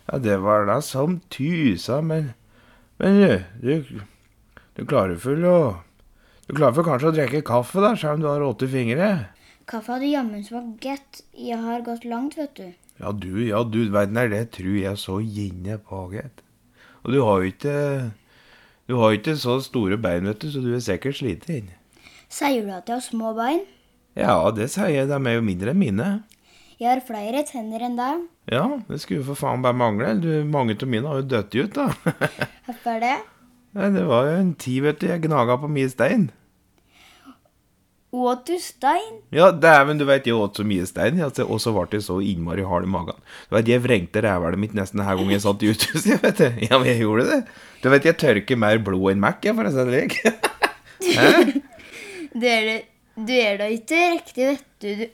Ja, 0.09 0.19
det 0.23 0.37
var 0.43 0.65
da 0.67 0.79
som 0.83 1.19
tusa, 1.31 2.01
men 2.01 2.33
Men 2.99 3.15
du, 3.15 3.43
du, 3.63 3.99
du 4.75 4.81
klarer 4.85 5.15
vel 5.15 5.45
å 5.47 5.59
Du 6.49 6.55
klarer 6.57 6.75
vel 6.75 6.83
kanskje 6.83 7.11
å 7.11 7.15
drikke 7.15 7.43
kaffe, 7.47 7.79
da, 7.79 7.93
selv 7.95 8.17
om 8.17 8.23
du 8.25 8.27
har 8.27 8.43
åtte 8.43 8.67
fingre? 8.67 9.29
Kaffe 9.69 9.93
hadde 9.93 10.09
jammen 10.09 10.43
smakt 10.43 10.79
godt. 10.83 11.21
Jeg 11.37 11.59
har 11.61 11.83
gått 11.85 12.03
langt, 12.09 12.35
vet 12.39 12.55
du. 12.57 12.71
Ja, 12.99 13.11
du, 13.13 13.31
ja, 13.45 13.61
du 13.63 13.83
verden 13.93 14.17
er 14.17 14.31
det 14.33 14.49
tror 14.57 14.75
jeg 14.75 14.97
så 14.99 15.19
ginne 15.21 15.77
på, 15.77 16.07
gitt. 16.11 16.41
Og 17.05 17.13
du 17.13 17.19
har 17.21 17.39
jo 17.39 17.51
ikke 17.53 17.75
Du 18.89 18.95
har 18.97 19.11
jo 19.11 19.19
ikke 19.19 19.35
så 19.37 19.59
store 19.61 19.99
bein, 20.01 20.25
vet 20.25 20.41
du, 20.41 20.47
så 20.49 20.63
du 20.65 20.71
er 20.73 20.81
sikkert 20.81 21.19
sliten. 21.19 21.67
Sier 22.25 22.63
du 22.65 22.71
at 22.73 22.87
jeg 22.89 22.95
har 22.95 23.03
små 23.05 23.35
bein? 23.37 23.59
Ja, 24.17 24.33
det 24.49 24.71
sier 24.73 24.89
jeg, 24.89 25.09
de 25.11 25.13
er 25.13 25.35
jo 25.35 25.43
mindre 25.45 25.75
enn 25.75 25.77
mine. 25.77 26.07
Jeg 26.81 26.87
har 26.89 27.03
flere 27.05 27.43
tenner 27.45 27.85
enn 27.85 27.99
deg. 27.99 28.23
Ja, 28.49 28.63
det 28.87 28.97
skulle 29.03 29.27
for 29.27 29.37
faen 29.37 29.61
bare 29.61 29.77
mangle. 29.77 30.15
Du, 30.23 30.31
mange 30.49 30.73
av 30.73 30.89
mine 30.89 31.05
har 31.05 31.21
jo 31.21 31.27
dødd 31.35 31.57
ut, 31.59 31.77
da. 31.77 31.85
Hvorfor 32.65 32.97
det? 33.03 33.13
Nei, 33.77 33.91
det 33.93 34.07
var 34.09 34.25
jo 34.25 34.39
en 34.39 34.53
tid, 34.57 34.81
vet 34.87 35.03
du, 35.03 35.07
jeg 35.11 35.25
gnaga 35.27 35.59
på 35.61 35.69
mye 35.69 35.93
stein. 35.93 36.31
Åt 38.09 38.47
du 38.47 38.55
stein? 38.57 39.19
Ja, 39.29 39.51
dæven, 39.53 39.99
du 40.01 40.05
veit, 40.09 40.25
jeg 40.25 40.33
åt 40.33 40.57
så 40.57 40.63
mye 40.65 40.85
stein, 40.89 41.19
altså, 41.21 41.45
og 41.45 41.59
så 41.61 41.73
ble 41.75 41.99
jeg 41.99 42.05
så 42.07 42.17
innmari 42.25 42.63
hard 42.65 42.87
i 42.87 42.89
magen. 42.89 43.19
Du 43.49 43.55
vet, 43.55 43.69
Jeg 43.69 43.83
vrengte 43.83 44.23
rævhælet 44.25 44.59
mitt 44.59 44.73
nesten 44.73 45.03
hver 45.05 45.19
gang 45.19 45.29
jeg 45.35 45.43
satt 45.45 45.61
i 45.61 45.69
uthuset, 45.69 46.17
vet 46.23 46.41
du. 46.41 46.47
Ja, 46.65 46.79
men 46.79 46.89
jeg 46.89 47.03
gjorde 47.03 47.27
det. 47.29 47.39
Du 47.83 47.89
vet, 47.93 48.05
jeg 48.09 48.17
tørker 48.17 48.57
mer 48.57 48.81
blod 48.81 49.11
enn 49.13 49.21
Mac, 49.21 49.37
jeg, 49.45 49.53
for 49.53 49.69
å 49.69 49.73
si 49.73 49.85
det 49.85 49.93
slik. 49.93 50.17
Du 53.19 53.33
er 53.35 53.57
da 53.59 53.65
ikke 53.67 53.97
riktig, 54.13 54.45
vet 54.47 54.67
du. 54.79 54.89
du. 55.03 55.07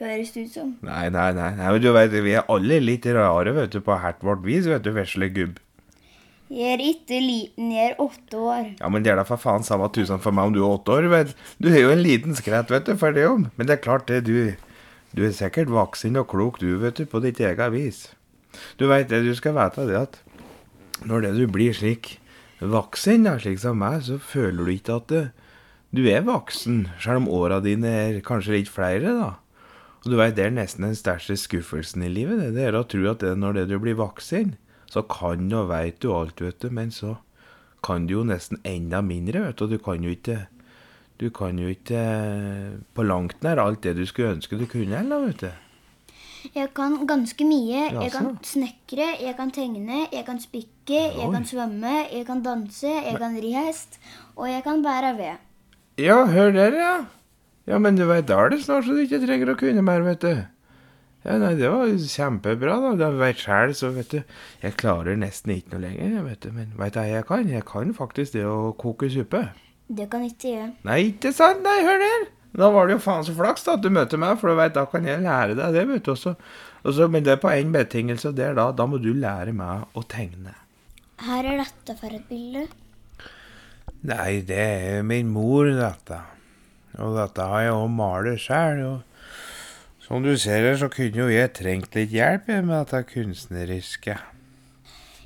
Høres 0.00 0.32
ut 0.36 0.52
som. 0.54 0.72
Nei, 0.86 1.08
nei, 1.10 1.28
nei, 1.36 1.50
nei, 1.58 1.68
men 1.74 1.82
du 1.82 1.90
vet, 1.94 2.14
vi 2.24 2.34
er 2.38 2.48
alle 2.50 2.78
litt 2.82 3.06
rare, 3.14 3.54
vet 3.56 3.74
du, 3.74 3.80
på 3.84 3.96
hvert 4.04 4.22
vårt 4.26 4.42
vis, 4.46 4.66
vet 4.70 4.84
du, 4.84 4.92
vesle 4.96 5.28
gubb. 5.34 5.60
Jeg 6.52 6.74
er 6.74 6.82
ikke 6.84 7.16
liten, 7.16 7.70
jeg 7.72 7.92
er 7.94 8.00
åtte 8.02 8.36
år. 8.36 8.66
Ja, 8.76 8.88
men 8.92 9.04
det 9.04 9.14
er 9.14 9.16
da 9.16 9.24
for 9.24 9.40
faen 9.40 9.64
samme 9.64 9.86
tusen 9.94 10.20
for 10.20 10.36
meg 10.36 10.50
om 10.50 10.52
du 10.52 10.60
er 10.60 10.74
åtte 10.74 10.92
år, 10.92 11.06
vet 11.08 11.30
du. 11.56 11.70
Er 11.70 11.86
jo 11.86 11.92
en 11.94 12.02
liten 12.04 12.36
skrett, 12.36 12.68
vet 12.68 12.84
du, 12.84 12.92
for 13.00 13.16
det 13.16 13.24
om. 13.24 13.46
Men 13.56 13.68
det 13.68 13.78
er 13.78 13.84
klart 13.86 14.10
det, 14.10 14.26
du, 14.28 14.52
du 15.16 15.22
er 15.24 15.32
sikkert 15.32 15.72
voksen 15.72 16.18
og 16.20 16.28
klok, 16.28 16.60
du, 16.60 16.74
vet 16.82 17.00
du, 17.00 17.06
på 17.08 17.22
ditt 17.24 17.40
eget 17.40 17.72
vis. 17.72 18.02
Du 18.76 18.84
vet 18.90 19.08
det, 19.08 19.22
du 19.24 19.32
skal 19.38 19.56
vite 19.56 19.86
det 19.88 19.96
at 19.96 20.18
når 21.08 21.24
det 21.24 21.30
du 21.40 21.46
blir 21.48 21.72
slik 21.72 22.18
voksen, 22.60 23.24
da, 23.24 23.38
slik 23.40 23.56
som 23.62 23.80
meg, 23.80 24.02
så 24.04 24.18
føler 24.20 24.60
du 24.60 24.74
ikke 24.74 24.98
at 25.00 25.08
det, 25.08 25.22
du 25.92 26.04
er 26.08 26.24
voksen, 26.26 26.86
selv 27.00 27.24
om 27.24 27.30
åra 27.32 27.62
dine 27.64 27.88
er 27.88 28.20
kanskje 28.24 28.58
litt 28.58 28.70
flere, 28.72 29.16
da. 29.16 29.30
Og 30.02 30.12
du 30.12 30.18
veit, 30.18 30.36
det 30.36 30.50
er 30.50 30.54
nesten 30.54 30.84
den 30.84 30.98
største 30.98 31.36
skuffelsen 31.38 32.04
i 32.04 32.12
livet, 32.12 32.40
det, 32.42 32.52
det 32.58 32.68
er 32.68 32.76
å 32.76 32.84
tro 32.84 33.06
at 33.08 33.24
det, 33.24 33.32
når 33.40 33.56
det 33.56 33.66
du 33.72 33.78
blir 33.80 33.96
voksen, 33.96 34.54
så 34.92 35.02
kan 35.08 35.48
og 35.56 35.70
veit 35.70 36.02
du 36.04 36.10
alt, 36.12 36.40
vet 36.44 36.60
du, 36.60 36.68
men 36.70 36.92
så 36.92 37.16
kan 37.84 38.06
du 38.06 38.18
jo 38.18 38.24
nesten 38.28 38.60
enda 38.68 39.00
mindre, 39.02 39.46
vet 39.48 39.58
du, 39.58 39.66
du 39.72 39.78
kan 39.82 40.04
jo 40.04 40.12
ikke 40.12 40.46
Du 41.20 41.28
kan 41.30 41.54
jo 41.60 41.68
ikke 41.70 42.00
på 42.96 43.02
langt 43.06 43.44
nær 43.44 43.60
alt 43.62 43.84
det 43.84 43.92
du 43.94 44.02
skulle 44.08 44.32
ønske 44.32 44.58
du 44.58 44.64
kunne, 44.66 44.96
eller, 44.98 45.20
vet 45.28 45.44
du. 45.44 45.50
Jeg 46.56 46.72
kan 46.74 46.96
ganske 47.06 47.44
mye. 47.46 47.84
Jeg 47.94 48.10
kan 48.10 48.32
snekre, 48.42 49.06
jeg 49.22 49.36
kan 49.38 49.52
tegne, 49.54 50.08
jeg 50.10 50.24
kan 50.26 50.40
spikke, 50.42 50.98
jeg 51.14 51.28
kan 51.30 51.46
svømme, 51.46 51.92
jeg 52.10 52.26
kan 52.26 52.42
danse, 52.42 52.90
jeg 52.90 53.14
kan 53.22 53.38
ri 53.38 53.52
hest, 53.54 54.00
og 54.34 54.50
jeg 54.50 54.64
kan 54.66 54.82
bære 54.82 55.12
ved. 55.20 55.38
Ja, 56.02 56.24
hør 56.26 56.50
der, 56.56 56.74
ja. 56.80 56.96
Ja, 57.70 57.78
men 57.78 57.94
du 57.94 58.08
veit, 58.08 58.26
da 58.26 58.40
er 58.42 58.50
det 58.50 58.64
snart 58.64 58.88
så 58.88 58.96
du 58.96 59.04
ikke 59.04 59.22
trenger 59.22 59.52
å 59.52 59.58
kunne 59.60 59.84
mer, 59.86 60.02
vet 60.02 60.26
du. 60.26 60.42
Ja, 61.22 61.36
nei, 61.38 61.52
det 61.54 61.68
var 61.70 61.86
kjempebra, 61.86 62.76
da. 62.82 62.92
Du 62.98 63.18
veit 63.20 63.38
sjæl, 63.38 63.74
så 63.78 63.92
vet 63.94 64.10
du 64.10 64.20
Jeg 64.62 64.74
klarer 64.80 65.18
nesten 65.18 65.54
ikke 65.54 65.76
noe 65.76 65.84
lenger, 65.84 66.16
vet 66.26 66.42
du. 66.42 66.50
Men 66.56 66.72
veit 66.78 66.96
du 66.96 67.00
hva 67.00 67.06
jeg 67.06 67.26
kan? 67.28 67.50
Jeg 67.50 67.66
kan 67.68 67.94
faktisk 67.94 68.34
det 68.34 68.46
å 68.48 68.72
koke 68.78 69.10
suppe. 69.12 69.44
Det 69.92 70.08
kan 70.10 70.24
ikke 70.26 70.48
gjøre. 70.50 70.70
Nei, 70.88 70.98
ikke 71.12 71.34
sant? 71.36 71.62
Nei, 71.62 71.78
hør 71.86 72.00
der! 72.02 72.30
Da 72.52 72.68
var 72.68 72.88
det 72.88 72.98
jo 72.98 73.04
faen 73.04 73.24
så 73.24 73.32
flaks 73.36 73.64
da 73.64 73.78
at 73.78 73.84
du 73.84 73.88
møter 73.92 74.20
meg, 74.20 74.34
for 74.40 74.52
du 74.52 74.58
veit, 74.58 74.74
da 74.76 74.84
kan 74.90 75.06
jeg 75.08 75.22
lære 75.24 75.56
deg 75.56 75.78
det, 75.78 75.86
vet 75.88 76.04
du. 76.04 76.12
Også. 76.12 76.34
Også, 76.82 77.06
men 77.08 77.24
det 77.24 77.36
er 77.36 77.40
på 77.40 77.52
én 77.54 77.70
betingelse, 77.72 78.32
og 78.32 78.36
det 78.36 78.50
er 78.50 78.58
da 78.58 78.66
da 78.76 78.88
må 78.90 78.98
du 79.00 79.12
lære 79.14 79.54
meg 79.56 79.86
å 79.96 80.02
tegne. 80.04 80.56
Her 81.22 81.46
er 81.46 81.62
dette 81.62 81.96
for 82.00 82.12
et 82.12 82.26
bilde. 82.28 82.66
Nei, 84.10 84.42
det 84.42 84.58
er 84.58 85.06
min 85.06 85.30
mor, 85.30 85.70
dette. 85.70 86.18
Og 86.98 87.14
dette 87.16 87.46
har 87.46 87.62
jeg 87.68 87.76
òg 87.78 87.90
malet 87.94 88.42
sjøl. 88.42 88.82
Som 90.02 90.24
du 90.24 90.32
ser 90.34 90.64
her, 90.66 90.76
så 90.80 90.88
kunne 90.90 91.20
jo 91.22 91.28
jeg 91.30 91.52
trengt 91.54 91.94
litt 91.94 92.10
hjelp 92.10 92.48
med 92.50 92.72
dette 92.72 93.04
kunstneriske. 93.12 94.16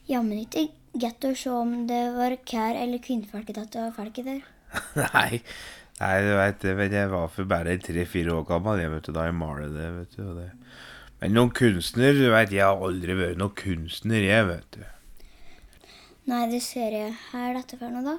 Jammen 0.07 0.43
ikke 0.43 0.69
godt 1.01 1.25
å 1.25 1.33
se 1.37 1.53
om 1.53 1.73
det 1.89 2.03
var 2.17 2.37
kær 2.49 2.77
eller 2.77 3.01
kvinnfolket 3.03 3.57
dette 3.57 3.87
var 3.87 3.95
folket 3.97 4.29
der. 4.29 4.45
nei, 5.01 5.41
nei, 6.03 6.13
du 6.27 6.31
veit 6.37 6.61
det, 6.61 6.77
men 6.77 6.99
jeg 6.99 7.11
var 7.15 7.33
for 7.33 7.49
bare 7.49 7.79
tre-fire 7.81 8.37
år 8.37 8.45
gammel 8.51 8.85
jeg, 8.85 8.93
vet 8.93 9.09
du, 9.09 9.13
da 9.17 9.25
jeg 9.31 9.39
malte 9.41 9.73
det, 9.73 9.89
vet 9.97 10.19
du. 10.19 10.23
Det. 10.37 10.51
Men 11.23 11.37
noen 11.39 11.57
kunstner, 11.57 12.13
du 12.13 12.29
veit, 12.35 12.53
jeg 12.53 12.69
har 12.69 12.87
aldri 12.91 13.17
vært 13.17 13.41
noen 13.41 13.57
kunstner, 13.57 14.29
jeg, 14.29 14.47
vet 14.53 14.77
du. 14.77 14.85
Nei, 16.29 16.45
det 16.53 16.61
ser 16.65 16.93
jeg. 16.93 17.17
Hva 17.31 17.49
er 17.49 17.63
dette 17.63 17.81
for 17.81 17.97
noe, 17.97 18.05
da? 18.05 18.19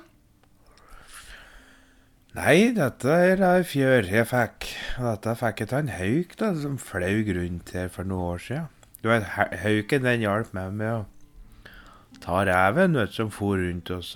Nei, 2.36 2.74
dette 2.76 3.08
er 3.08 3.40
ei 3.46 3.64
fjør 3.66 4.10
jeg 4.12 4.28
fikk. 4.30 4.68
Og 5.00 5.06
dette 5.08 5.36
fikk 5.40 5.62
jeg 5.64 5.72
av 5.72 5.80
en 5.80 5.94
hauk 5.96 6.36
da, 6.40 6.52
som 6.60 6.76
flaug 6.82 7.32
rundt 7.38 7.72
her 7.78 7.88
for 7.94 8.08
noen 8.08 8.34
år 8.36 8.44
siden. 8.44 8.68
Du 9.02 9.10
vet, 9.12 9.30
hauken 9.64 10.04
den 10.04 10.26
hjalp 10.26 10.52
meg 10.58 10.74
med 10.76 10.92
å 10.92 11.06
ta 12.24 12.42
reven, 12.48 12.98
vet 12.98 13.14
som 13.16 13.30
for 13.34 13.62
rundt 13.62 13.92
og, 13.94 14.10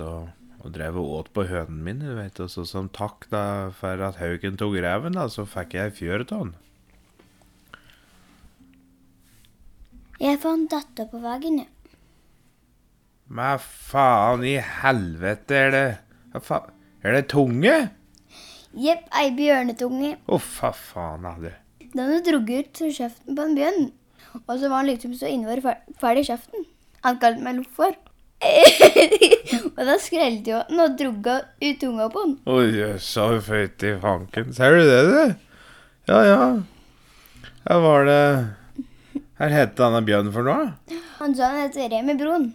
og 0.59 0.73
drev 0.75 0.97
og 0.99 1.13
åt 1.19 1.29
på 1.35 1.45
hønene 1.49 1.85
mine, 1.85 2.09
du 2.11 2.17
vet. 2.17 2.41
Og 2.43 2.51
så 2.51 2.65
som 2.67 2.89
takk 2.93 3.29
da 3.31 3.43
for 3.77 4.01
at 4.03 4.19
hauken 4.21 4.59
tok 4.59 4.75
reven, 4.83 5.15
da, 5.17 5.29
så 5.31 5.45
fikk 5.47 5.77
jeg 5.77 5.91
ei 5.93 5.95
fjør 6.01 6.25
av 6.25 6.33
den. 6.33 6.53
Jeg 10.21 10.37
fant 10.43 10.69
dette 10.69 11.07
på 11.09 11.21
veggen, 11.23 11.63
ja. 11.63 11.69
Men 13.31 13.61
faen 13.63 14.43
i 14.43 14.57
helvete, 14.59 15.55
er 15.55 15.71
det 15.73 15.87
Hva? 16.35 16.59
Er 17.01 17.15
det 17.15 17.29
tunge? 17.31 17.73
Jepp, 18.71 19.07
ei 19.19 19.33
bjørnetunge. 19.35 20.13
Å, 20.31 20.37
fa 20.39 20.71
faen, 20.75 21.25
du. 21.41 21.49
Den 21.91 22.05
hadde 22.05 22.21
drugget 22.29 22.71
ut 22.79 22.95
kjeften 22.95 23.35
på 23.35 23.43
en 23.43 23.57
bjørn. 23.57 23.89
Og 24.45 24.53
så 24.61 24.69
var 24.69 24.77
han 24.79 24.87
liksom 24.87 25.15
så 25.19 25.27
innmari 25.27 25.63
ferdig 25.99 26.23
i 26.23 26.29
kjeften. 26.29 26.63
Han 27.03 27.19
kalte 27.19 27.43
meg 27.43 27.59
loffer. 27.59 27.97
og 29.75 29.81
da 29.85 29.97
skrelte 30.01 30.53
jo 30.53 30.61
han 30.61 30.83
og 30.85 30.95
drugga 30.97 31.35
ut 31.61 31.81
tunga 31.81 32.07
på 32.13 32.23
han. 32.23 32.37
Oi, 32.49 32.69
jøssa, 32.79 33.27
fytti 33.43 33.91
fanken. 34.01 34.53
Ser 34.55 34.77
du 34.77 34.85
det, 34.87 35.01
du? 35.09 35.35
Ja, 36.09 36.21
ja. 36.25 36.39
Her 37.67 37.83
var 37.83 38.07
det 38.07 38.23
Her 39.37 39.53
het 39.53 39.75
denne 39.77 40.01
bjørnen 40.05 40.33
for 40.33 40.47
noe? 40.47 40.71
Han 41.19 41.35
sa 41.37 41.51
han 41.51 41.67
het 41.67 41.77
Remi 41.91 42.15
Broen. 42.17 42.53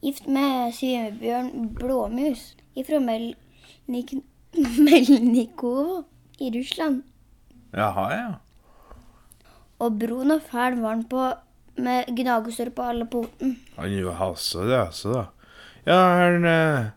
Gift 0.00 0.26
med 0.30 0.72
Sivbjørn 0.74 1.74
Blåmus 1.76 2.54
ifra 2.78 2.98
Melnik 3.04 4.14
Melnikovo 4.86 6.04
i 6.40 6.50
Russland. 6.54 7.02
Jaha, 7.76 8.06
ja. 8.14 8.30
Og 9.80 9.96
Broen 10.00 10.34
og 10.34 10.42
fæl 10.50 10.76
var 10.82 10.96
han 10.96 11.04
på 11.08 11.26
med 11.80 12.10
gnagesår 12.18 12.72
på 12.76 12.84
alle 12.92 13.06
poten. 13.08 13.54
Han 13.78 13.92
det, 14.68 14.76
altså, 14.76 15.12
da. 15.14 15.22
Ja, 15.88 15.98
han 16.20 16.44
eh, 16.44 16.90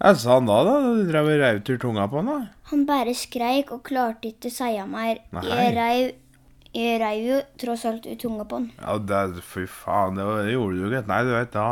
Hva 0.00 0.12
sa 0.16 0.36
han 0.38 0.46
da, 0.46 0.60
da? 0.64 0.74
Du 0.94 1.02
drev 1.08 1.26
og 1.32 1.40
reiv 1.42 1.62
til 1.66 1.80
tunga 1.82 2.06
på 2.12 2.20
han, 2.20 2.30
da? 2.30 2.38
Han 2.70 2.84
bare 2.88 3.14
skreik 3.18 3.72
og 3.74 3.82
klarte 3.88 4.30
ikke 4.30 4.52
å 4.52 4.54
si 4.54 4.70
mer. 4.88 5.18
Jeg 5.42 5.72
reiv, 5.76 6.12
jeg 6.76 7.00
reiv 7.02 7.26
jo 7.26 7.40
tross 7.64 7.82
alt 7.90 8.06
ut 8.06 8.20
tunga 8.22 8.46
på 8.46 8.60
han. 8.60 8.68
Ja, 8.78 8.94
det, 9.10 9.42
fy 9.42 9.66
faen, 9.66 10.20
det, 10.20 10.28
var- 10.28 10.44
det 10.46 10.54
gjorde 10.54 10.78
du 10.78 10.86
ikke. 10.92 11.02
Nei, 11.10 11.22
du 11.26 11.32
veit 11.34 11.52
da. 11.56 11.66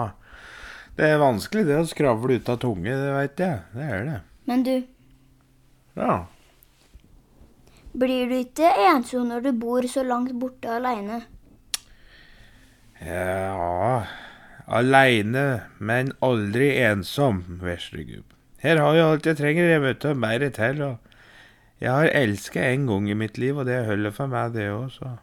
Det 0.98 1.06
er 1.12 1.20
vanskelig, 1.22 1.62
det 1.68 1.78
å 1.78 1.86
skravle 1.86 2.40
ut 2.40 2.48
av 2.50 2.58
tunge, 2.64 2.90
det 2.90 3.12
veit 3.14 3.44
jeg. 3.44 3.60
Det 3.76 3.86
er 3.86 4.04
det. 4.08 4.18
Men 4.48 4.62
du, 4.64 4.76
Ja. 5.98 6.26
blir 7.92 8.28
du 8.30 8.36
ikke 8.38 8.68
ensom 8.88 9.28
når 9.28 9.42
du 9.44 9.52
bor 9.52 9.84
så 9.90 10.04
langt 10.06 10.32
borte 10.40 10.70
aleine? 10.78 11.22
Ja 13.04 14.06
Aleine, 14.68 15.62
men 15.78 16.12
aldri 16.22 16.70
ensom, 16.84 17.42
veslegubb. 17.62 18.24
Her 18.60 18.80
har 18.82 18.96
jeg 18.96 19.04
alt 19.04 19.28
jeg 19.30 19.38
trenger, 19.38 19.68
jeg 19.70 19.82
vet 19.84 20.02
du, 20.02 20.10
mer 20.14 20.42
til, 20.50 20.82
og 20.82 20.98
jeg 21.80 21.90
har 21.94 22.10
elska 22.12 22.64
en 22.72 22.86
gang 22.90 23.08
i 23.08 23.16
mitt 23.16 23.38
liv, 23.38 23.56
og 23.56 23.64
det 23.66 23.86
holder 23.86 24.12
for 24.12 24.26
meg, 24.28 24.52
det 24.52 24.68
også. 24.72 25.14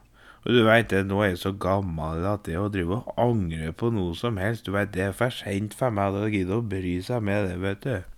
Og 0.46 0.54
du 0.54 0.64
veit 0.66 0.90
det, 0.90 1.04
nå 1.10 1.22
er 1.22 1.34
jeg 1.34 1.42
så 1.44 1.52
gammel 1.52 2.26
at 2.30 2.46
det 2.48 2.58
å 2.58 2.70
drive 2.74 3.02
og 3.02 3.14
angre 3.22 3.72
på 3.74 3.92
noe 3.94 4.16
som 4.18 4.38
helst, 4.42 4.66
du 4.66 4.74
veit, 4.74 4.94
det 4.94 5.10
er 5.10 5.16
for 5.18 5.34
seint 5.34 5.74
for 5.78 5.94
meg 5.94 6.14
Da 6.14 6.28
gidder 6.30 6.62
å 6.62 6.66
bry 6.66 7.00
seg 7.06 7.22
med 7.26 7.50
det, 7.50 7.62
vet 7.62 7.86
du. 7.86 8.15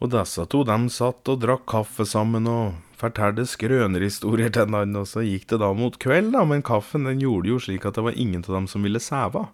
Og 0.00 0.12
disse 0.12 0.44
to, 0.52 0.60
de 0.68 0.76
satt 0.92 1.30
og 1.32 1.40
drakk 1.40 1.64
kaffe 1.70 2.04
sammen 2.08 2.48
og 2.50 2.76
fortalte 3.00 3.46
skrønerhistorier 3.48 4.52
til 4.52 4.68
hverandre, 4.68 5.04
og 5.04 5.08
så 5.08 5.24
gikk 5.24 5.48
det 5.52 5.60
da 5.62 5.72
mot 5.76 5.96
kveld, 6.00 6.32
da, 6.36 6.44
men 6.48 6.64
kaffen 6.64 7.08
den 7.08 7.22
gjorde 7.22 7.52
jo 7.52 7.60
slik 7.62 7.88
at 7.88 7.96
det 7.96 8.04
var 8.04 8.16
ingen 8.16 8.44
av 8.44 8.58
dem 8.58 8.68
som 8.70 8.84
ville 8.84 9.00
sæva. 9.00 9.46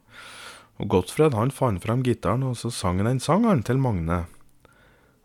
Og 0.82 0.90
Gottfred 0.90 1.36
han 1.38 1.54
fant 1.54 1.82
fram 1.82 2.02
gitaren, 2.06 2.42
og 2.46 2.58
så 2.58 2.72
sang 2.74 3.02
han 3.02 3.10
en 3.14 3.22
sang 3.22 3.46
til 3.66 3.78
Magne. 3.82 4.24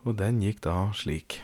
Og 0.06 0.18
den 0.22 0.42
gikk 0.44 0.62
da 0.66 0.90
slik. 0.98 1.42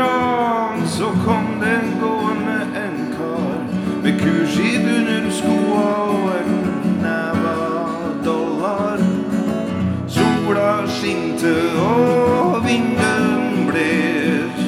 Gran 0.00 0.88
så 0.88 1.04
kom 1.04 1.60
det 1.60 1.80
gående 2.00 2.60
en 2.84 3.14
kar 3.16 3.58
med 4.02 4.20
kurskitt 4.20 4.86
under 4.96 5.30
skoa 5.30 5.88
og 6.14 6.30
en 6.40 6.52
neve 7.02 7.56
dollar. 8.24 8.98
Sola 10.08 10.86
skinte 10.86 11.54
og 11.84 12.64
vinden 12.64 13.66
bles, 13.68 14.62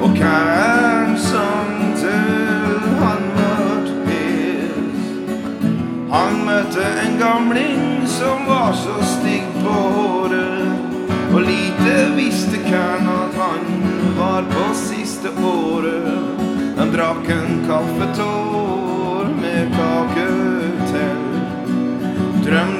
og 0.00 0.14
kæren 0.16 1.18
sang 1.18 1.96
til 1.96 2.78
han 3.02 3.26
vart 3.38 3.90
hes. 4.06 5.02
Han 6.12 6.44
møtte 6.46 6.86
en 7.06 7.18
gamling 7.18 8.06
som 8.06 8.46
var 8.46 8.72
så 8.72 9.02
stygg 9.16 9.50
på 9.64 9.80
håret. 9.96 10.68
Og 11.34 11.40
lite 11.40 11.96
visste 12.16 12.58
hvem 12.68 13.08
at 13.08 13.34
han 13.42 13.77
var 14.18 14.42
på 14.42 14.74
siste 14.74 15.28
året. 15.44 16.40
Han 16.78 16.90
drakk 16.92 17.30
en 17.30 17.66
kaffetår 17.66 19.24
med 19.40 19.70
kake 19.76 20.26
til. 20.90 21.18
Drømte 22.46 22.77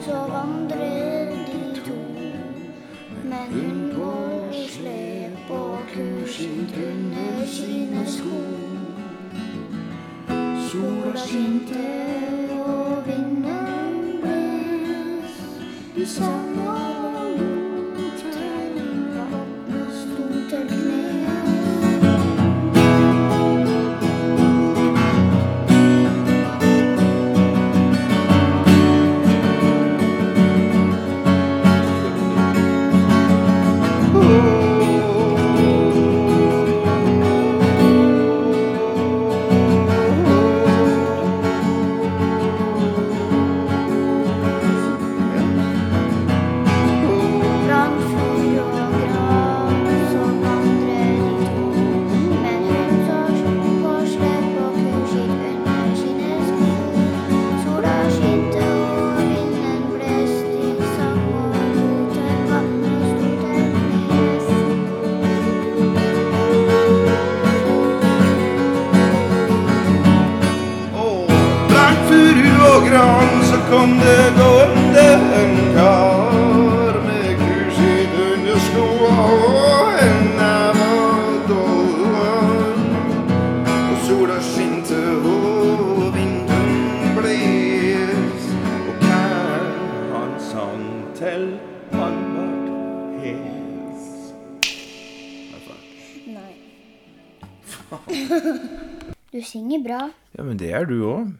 så 0.00 0.12
vandrer 0.12 1.30
de 1.46 1.80
to. 1.80 1.98
Men 3.24 3.46
hun 3.52 3.92
på 3.94 4.12
slep 4.68 5.50
og 5.50 5.78
kurskitt 5.94 6.74
under 6.76 7.46
sine 7.46 8.06
sko. 8.06 8.40
Sola 10.68 11.16
skinte 11.16 11.84
og 12.50 13.06
vinden 13.06 14.20
bles. 14.22 15.36
De 15.96 16.06
sang 16.06 16.59
synger 99.70 99.84
bra. 99.84 100.10
Ja, 100.34 100.42
men 100.42 100.58
det 100.58 100.72
er 100.72 100.86
du 100.86 101.04
òg. 101.06 101.34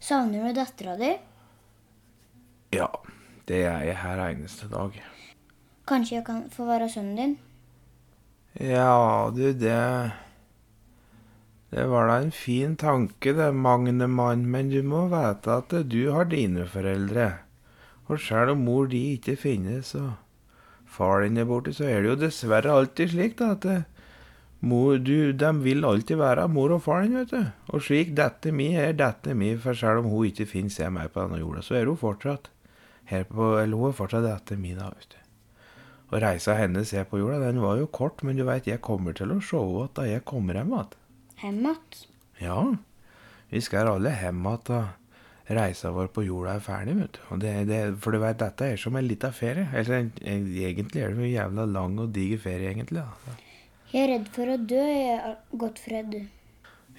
Savner 0.00 0.48
du 0.48 0.54
dattera 0.54 0.96
di? 0.98 1.12
Ja, 2.74 2.88
det 3.46 3.62
er 3.64 3.84
jeg 3.86 3.96
her 3.96 4.22
eneste 4.28 4.68
dag. 4.68 4.96
Kanskje 5.86 6.16
jeg 6.18 6.24
kan 6.26 6.48
få 6.50 6.66
være 6.66 6.88
sønnen 6.90 7.16
din? 7.16 7.36
Ja, 8.58 9.30
du, 9.30 9.52
det 9.52 10.12
Det 11.70 11.84
var 11.86 12.08
da 12.08 12.20
en 12.22 12.32
fin 12.32 12.76
tanke, 12.76 13.32
det, 13.32 13.54
Magne 13.54 14.08
mann, 14.08 14.46
men 14.50 14.70
du 14.70 14.82
må 14.82 15.06
vite 15.08 15.52
at 15.52 15.88
du 15.88 16.10
har 16.10 16.24
dine 16.24 16.66
foreldre. 16.66 17.38
Og 18.08 18.18
selv 18.18 18.52
om 18.52 18.64
mor 18.64 18.86
di 18.88 19.12
ikke 19.14 19.36
finnes, 19.36 19.94
og 19.94 20.14
far 20.86 21.22
din 21.22 21.36
er 21.36 21.44
borte, 21.44 21.74
så 21.74 21.84
er 21.84 22.02
det 22.02 22.08
jo 22.08 22.20
dessverre 22.24 22.72
alltid 22.72 23.10
slik 23.12 23.36
da, 23.38 23.52
at 23.52 23.84
mor, 24.60 24.98
du, 24.98 25.32
de 25.32 25.50
vil 25.62 25.84
alltid 25.86 26.18
være 26.18 26.48
mor 26.50 26.72
og 26.74 26.82
far 26.82 27.02
din, 27.04 27.14
vet 27.20 27.30
du. 27.30 27.44
Og 27.72 27.82
slik 27.84 28.14
dette 28.18 28.50
mi 28.52 28.72
er 28.76 28.92
dette 28.98 29.34
mi, 29.38 29.52
for 29.56 29.74
selv 29.78 30.02
om 30.02 30.10
hun 30.10 30.26
ikke 30.30 30.46
finnes 30.50 30.78
jeg 30.80 30.90
mer 30.92 31.08
på 31.12 31.22
denne 31.26 31.38
jorda, 31.42 31.62
så 31.62 31.78
er 31.78 31.86
hun 31.86 31.96
fortsatt 32.00 32.50
her 33.12 33.24
på, 33.30 33.52
eller 33.62 33.76
hun 33.78 33.90
er 33.92 33.96
fortsatt 34.00 34.26
dette 34.26 34.58
mi 34.60 34.74
da, 34.74 34.90
vet 34.90 35.14
du. 35.14 35.18
Og 36.10 36.22
reisa 36.24 36.54
hennes 36.56 36.90
her 36.96 37.04
på 37.04 37.18
jorda, 37.20 37.38
den 37.44 37.60
var 37.60 37.76
jo 37.78 37.86
kort, 37.86 38.22
men 38.24 38.36
du 38.40 38.44
veit, 38.48 38.66
jeg 38.66 38.80
kommer 38.80 39.12
til 39.16 39.30
å 39.34 39.40
se 39.44 39.58
henne 39.60 39.88
da 39.94 40.06
jeg 40.08 40.24
kommer 40.24 40.56
hjem 40.56 40.72
igjen. 40.74 40.94
Hjem 41.42 41.58
igjen? 41.66 42.06
Ja, 42.40 42.60
vi 43.52 43.60
skal 43.64 43.90
alle 43.94 44.14
hjem 44.16 44.40
igjen 44.46 44.64
da 44.68 44.80
reisa 45.48 45.88
vår 45.94 46.10
på 46.12 46.24
jorda 46.26 46.58
er 46.58 46.64
ferdig, 46.64 46.94
vet 46.98 47.14
du. 47.16 47.20
Og 47.32 47.38
det, 47.40 47.52
det, 47.70 47.76
for 48.04 48.12
du 48.12 48.18
veit, 48.20 48.36
dette 48.40 48.66
er 48.74 48.80
som 48.80 48.96
en 49.00 49.06
liten 49.08 49.32
ferie. 49.32 49.68
Eller 49.72 49.94
en- 50.02 50.10
en- 50.20 50.48
egentlig 50.60 51.00
er 51.04 51.14
det 51.14 51.22
jo 51.24 51.30
jævla 51.38 51.64
lang 51.72 51.94
og 52.02 52.10
diger 52.12 52.38
ferie, 52.42 52.72
egentlig. 52.74 53.00
da. 53.04 53.36
Jeg 53.88 54.04
er 54.04 54.10
redd 54.12 54.26
for 54.34 54.50
å 54.52 54.56
dø, 54.68 54.84
jeg, 54.84 55.36
Gottfred. 55.56 56.16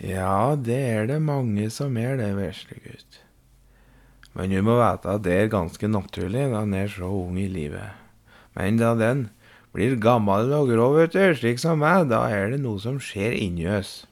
Ja, 0.01 0.55
det 0.57 0.77
er 0.89 1.09
det 1.09 1.19
mange 1.21 1.67
som 1.69 1.97
er 2.01 2.15
det, 2.17 2.31
vesle 2.33 2.79
gutt. 2.81 3.19
Men 4.33 4.49
du 4.49 4.61
må 4.65 4.79
vite 4.79 5.11
at 5.13 5.25
det 5.25 5.35
er 5.35 5.51
ganske 5.53 5.89
naturlig 5.91 6.47
da 6.49 6.63
han 6.63 6.73
er 6.73 6.89
så 6.89 7.09
ung 7.13 7.37
i 7.37 7.45
livet. 7.51 7.93
Men 8.57 8.79
da 8.81 8.95
den 8.97 9.27
blir 9.75 9.99
gammel 10.01 10.49
og 10.55 10.71
grå, 10.71 10.87
vet 10.95 11.13
du, 11.13 11.21
slik 11.37 11.61
som 11.61 11.81
meg, 11.83 12.07
da 12.09 12.23
er 12.33 12.55
det 12.55 12.61
noe 12.63 12.81
som 12.81 12.97
skjer 12.97 13.37
inni 13.37 13.67
oss. 13.69 14.07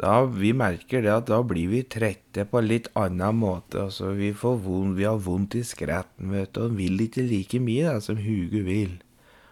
Da 0.00 0.24
vi 0.24 0.50
merker 0.56 1.04
det 1.04 1.12
at 1.14 1.28
da 1.30 1.42
blir 1.46 1.70
vi 1.70 1.84
trette 1.84 2.46
på 2.48 2.64
litt 2.64 2.88
annen 2.98 3.38
måte. 3.38 3.86
altså 3.86 4.16
Vi 4.18 4.32
får 4.34 4.58
vond, 4.64 4.96
vi 4.98 5.06
har 5.06 5.20
vondt 5.20 5.60
i 5.60 5.62
skretten, 5.62 6.32
vet 6.34 6.56
du, 6.56 6.64
og 6.66 6.74
vil 6.80 7.06
ikke 7.06 7.22
like 7.28 7.62
mye 7.62 7.86
da, 7.86 8.02
som 8.02 8.18
Hugo 8.18 8.64
vil. 8.66 8.98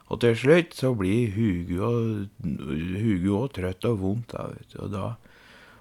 Og 0.09 0.23
til 0.25 0.37
slutt 0.41 0.77
så 0.77 0.95
blir 0.97 1.35
Hugo 1.37 3.43
også 3.43 3.59
trøtt 3.59 3.89
og 3.89 3.99
vondt, 4.01 4.33
da, 4.33 4.47
vet 4.55 4.73
du, 4.73 4.79
og 4.87 4.95
da 4.95 5.09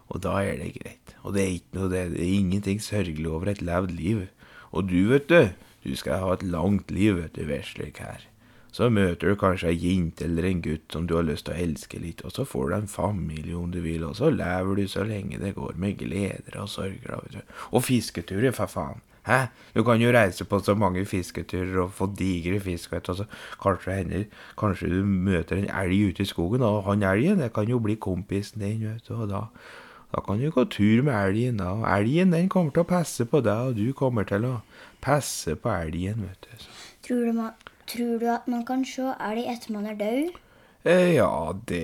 og 0.07 0.23
da 0.23 0.39
er 0.43 0.61
det 0.61 0.71
greit. 0.77 1.15
Og 1.23 1.35
det 1.35 1.43
er, 1.43 1.59
noe, 1.75 1.91
det 1.91 2.03
er 2.05 2.15
ingenting 2.23 2.79
sørgelig 2.83 3.27
over 3.27 3.51
et 3.51 3.63
levd 3.65 3.91
liv. 3.95 4.25
Og 4.71 4.87
du, 4.87 5.09
vet 5.11 5.27
du, 5.27 5.51
du 5.83 5.93
skal 5.99 6.23
ha 6.23 6.33
et 6.35 6.47
langt 6.47 6.91
liv, 6.91 7.17
vet 7.19 7.35
du, 7.35 7.43
veslik 7.49 7.99
her. 8.03 8.23
Så 8.71 8.91
møter 8.93 9.31
du 9.31 9.39
kanskje 9.39 9.71
ei 9.71 9.79
jente 9.79 10.27
eller 10.27 10.45
en 10.45 10.61
gutt 10.61 10.93
som 10.93 11.07
du 11.09 11.15
har 11.17 11.25
lyst 11.25 11.47
til 11.47 11.55
å 11.55 11.61
elske 11.63 11.99
litt, 11.99 12.21
og 12.27 12.35
så 12.35 12.45
får 12.45 12.69
du 12.69 12.75
en 12.77 12.91
familie 12.91 13.55
om 13.57 13.71
du 13.73 13.79
vil, 13.81 14.03
og 14.05 14.19
så 14.19 14.29
lever 14.29 14.77
du 14.77 14.91
så 14.91 15.05
lenge 15.07 15.39
det 15.41 15.55
går 15.55 15.79
med 15.81 15.97
gleder 15.97 16.59
og 16.61 16.69
sorger, 16.69 17.07
da, 17.07 17.21
vet 17.23 17.39
du. 17.39 17.55
Og 17.71 17.87
fisketurer, 17.87 18.53
for 18.55 18.71
faen. 18.71 19.01
Hæ? 19.27 19.39
Du 19.75 19.83
kan 19.83 20.01
jo 20.01 20.11
reise 20.15 20.45
på 20.47 20.59
så 20.63 20.75
mange 20.75 21.05
fisketurer 21.05 21.81
og 21.83 21.91
få 21.93 22.07
digre 22.17 22.59
fisk, 22.63 22.91
vet 22.91 23.07
du, 23.07 23.11
og 23.11 23.17
så 23.17 23.25
kanskje 23.61 23.97
hender, 23.99 24.23
kanskje 24.57 24.93
du 24.93 25.01
møter 25.03 25.59
en 25.59 25.67
elg 25.67 26.13
ute 26.13 26.23
i 26.23 26.29
skogen, 26.29 26.63
og 26.63 26.85
han 26.87 27.03
elgen, 27.03 27.43
det 27.43 27.51
kan 27.53 27.67
jo 27.67 27.81
bli 27.83 27.97
kompisen 27.99 28.63
din, 28.63 28.87
vet 28.87 29.03
du, 29.09 29.13
og 29.19 29.29
da 29.33 29.43
da 30.15 30.21
kan 30.23 30.39
du 30.39 30.47
gå 30.51 30.63
tur 30.71 31.01
med 31.03 31.13
elgen, 31.13 31.57
da. 31.59 31.73
Og 31.75 31.83
elgen 31.91 32.31
den 32.31 32.47
kommer 32.49 32.71
til 32.71 32.85
å 32.85 32.87
passe 32.87 33.25
på 33.27 33.41
deg, 33.43 33.71
og 33.71 33.75
du 33.75 33.91
kommer 33.93 34.23
til 34.27 34.45
å 34.47 34.53
passe 35.03 35.57
på 35.59 35.71
elgen, 35.83 36.23
vet 36.23 36.47
du. 36.47 36.61
Så. 36.63 36.75
Tror 37.07 37.25
du, 37.25 37.33
man, 37.35 37.51
tror 37.91 38.13
du 38.21 38.27
at 38.31 38.47
man 38.47 38.63
kan 38.67 38.85
se 38.87 39.03
elg 39.03 39.49
etter 39.51 39.75
man 39.75 39.89
er 39.91 39.99
død? 39.99 40.37
Eh, 40.87 41.17
ja, 41.17 41.51
det 41.67 41.83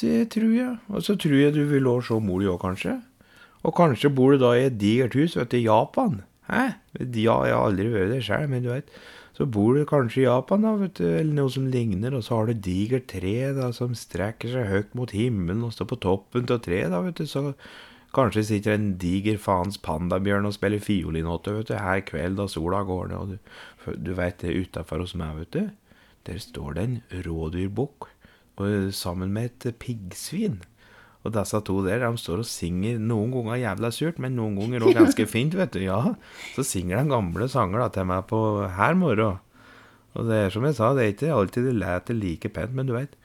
Det 0.00 0.30
tror 0.32 0.56
jeg. 0.56 0.78
Og 0.88 1.02
så 1.02 1.16
tror 1.20 1.36
jeg 1.36 1.54
du 1.54 1.64
vil 1.68 1.92
òg 1.92 2.00
se 2.08 2.16
mor 2.20 2.40
di 2.40 2.48
òg, 2.48 2.60
kanskje. 2.62 2.96
Og 3.66 3.74
kanskje 3.74 4.12
bor 4.14 4.34
du 4.34 4.42
da 4.44 4.54
i 4.54 4.68
et 4.68 4.78
digert 4.78 5.16
hus, 5.18 5.34
vet 5.38 5.50
du, 5.50 5.58
i 5.58 5.66
Japan. 5.66 6.20
Hæ? 6.46 6.64
Ja, 7.02 7.40
jeg 7.48 7.56
har 7.56 7.64
aldri 7.64 7.90
vært 7.90 8.12
der 8.14 8.22
sjøl, 8.22 8.46
men 8.52 8.62
du 8.62 8.70
vet. 8.70 8.92
Så 9.36 9.44
bor 9.52 9.74
du 9.76 9.82
kanskje 9.88 10.22
i 10.22 10.28
Japan, 10.28 10.62
da, 10.64 10.76
vet 10.80 10.94
du, 11.00 11.04
eller 11.10 11.34
noe 11.36 11.52
som 11.52 11.66
ligner, 11.68 12.14
og 12.16 12.22
så 12.24 12.38
har 12.38 12.48
du 12.48 12.62
digert 12.66 13.08
tre 13.10 13.34
da, 13.56 13.72
som 13.76 13.96
strekker 13.98 14.54
seg 14.54 14.70
høyt 14.70 14.94
mot 14.96 15.12
himmelen 15.12 15.66
og 15.66 15.74
står 15.74 15.90
på 15.90 15.98
toppen 16.06 16.46
av 16.48 16.62
treet, 16.64 16.88
da, 16.94 17.02
vet 17.04 17.18
du. 17.20 17.26
Så 17.28 17.42
kanskje 18.16 18.46
sitter 18.48 18.76
en 18.78 18.94
diger 19.02 19.36
faens 19.42 19.76
pandabjørn 19.84 20.48
og 20.48 20.54
spiller 20.56 20.80
fiolinåte, 20.80 21.52
vet 21.58 21.72
du, 21.72 21.76
her 21.82 22.00
kveld 22.06 22.38
da 22.40 22.46
sola 22.48 22.80
går 22.86 23.10
ned, 23.10 23.18
og 23.18 23.34
du, 23.34 23.98
du 24.06 24.14
veit 24.16 24.40
det 24.40 24.54
utafor 24.56 25.04
hos 25.04 25.16
meg, 25.18 25.42
vet 25.42 25.52
du. 25.58 25.66
Der 26.30 26.40
står 26.42 26.78
det 26.78 26.86
en 26.86 26.96
rådyrbukk 27.26 28.08
sammen 28.96 29.34
med 29.34 29.50
et 29.50 29.76
piggsvin. 29.82 30.62
Og 31.26 31.32
disse 31.34 31.58
to 31.66 31.80
der, 31.82 32.04
de 32.04 32.22
står 32.22 32.44
og 32.44 32.46
synger 32.46 33.00
noen 33.02 33.32
ganger 33.34 33.58
jævla 33.58 33.90
surt, 33.94 34.20
men 34.22 34.36
noen 34.38 34.54
ganger 34.60 34.86
òg 34.86 35.00
ganske 35.00 35.26
fint, 35.34 35.56
vet 35.58 35.74
du. 35.74 35.82
Ja, 35.82 36.14
så 36.54 36.64
synger 36.66 37.00
de 37.02 37.10
gamle 37.10 37.48
sanger 37.50 37.82
da 37.82 37.90
til 37.94 38.06
meg 38.08 38.28
på 38.30 38.40
her 38.78 38.94
morgen. 38.98 39.40
Og 40.16 40.28
det 40.30 40.36
er 40.46 40.54
som 40.54 40.64
jeg 40.64 40.78
sa, 40.78 40.94
det 40.96 41.02
er 41.04 41.14
ikke 41.14 41.32
alltid 41.34 41.66
det 41.68 41.78
leter 41.80 42.16
like 42.16 42.50
pent, 42.54 42.76
men 42.76 42.88
du 42.88 42.94
veit 42.96 43.16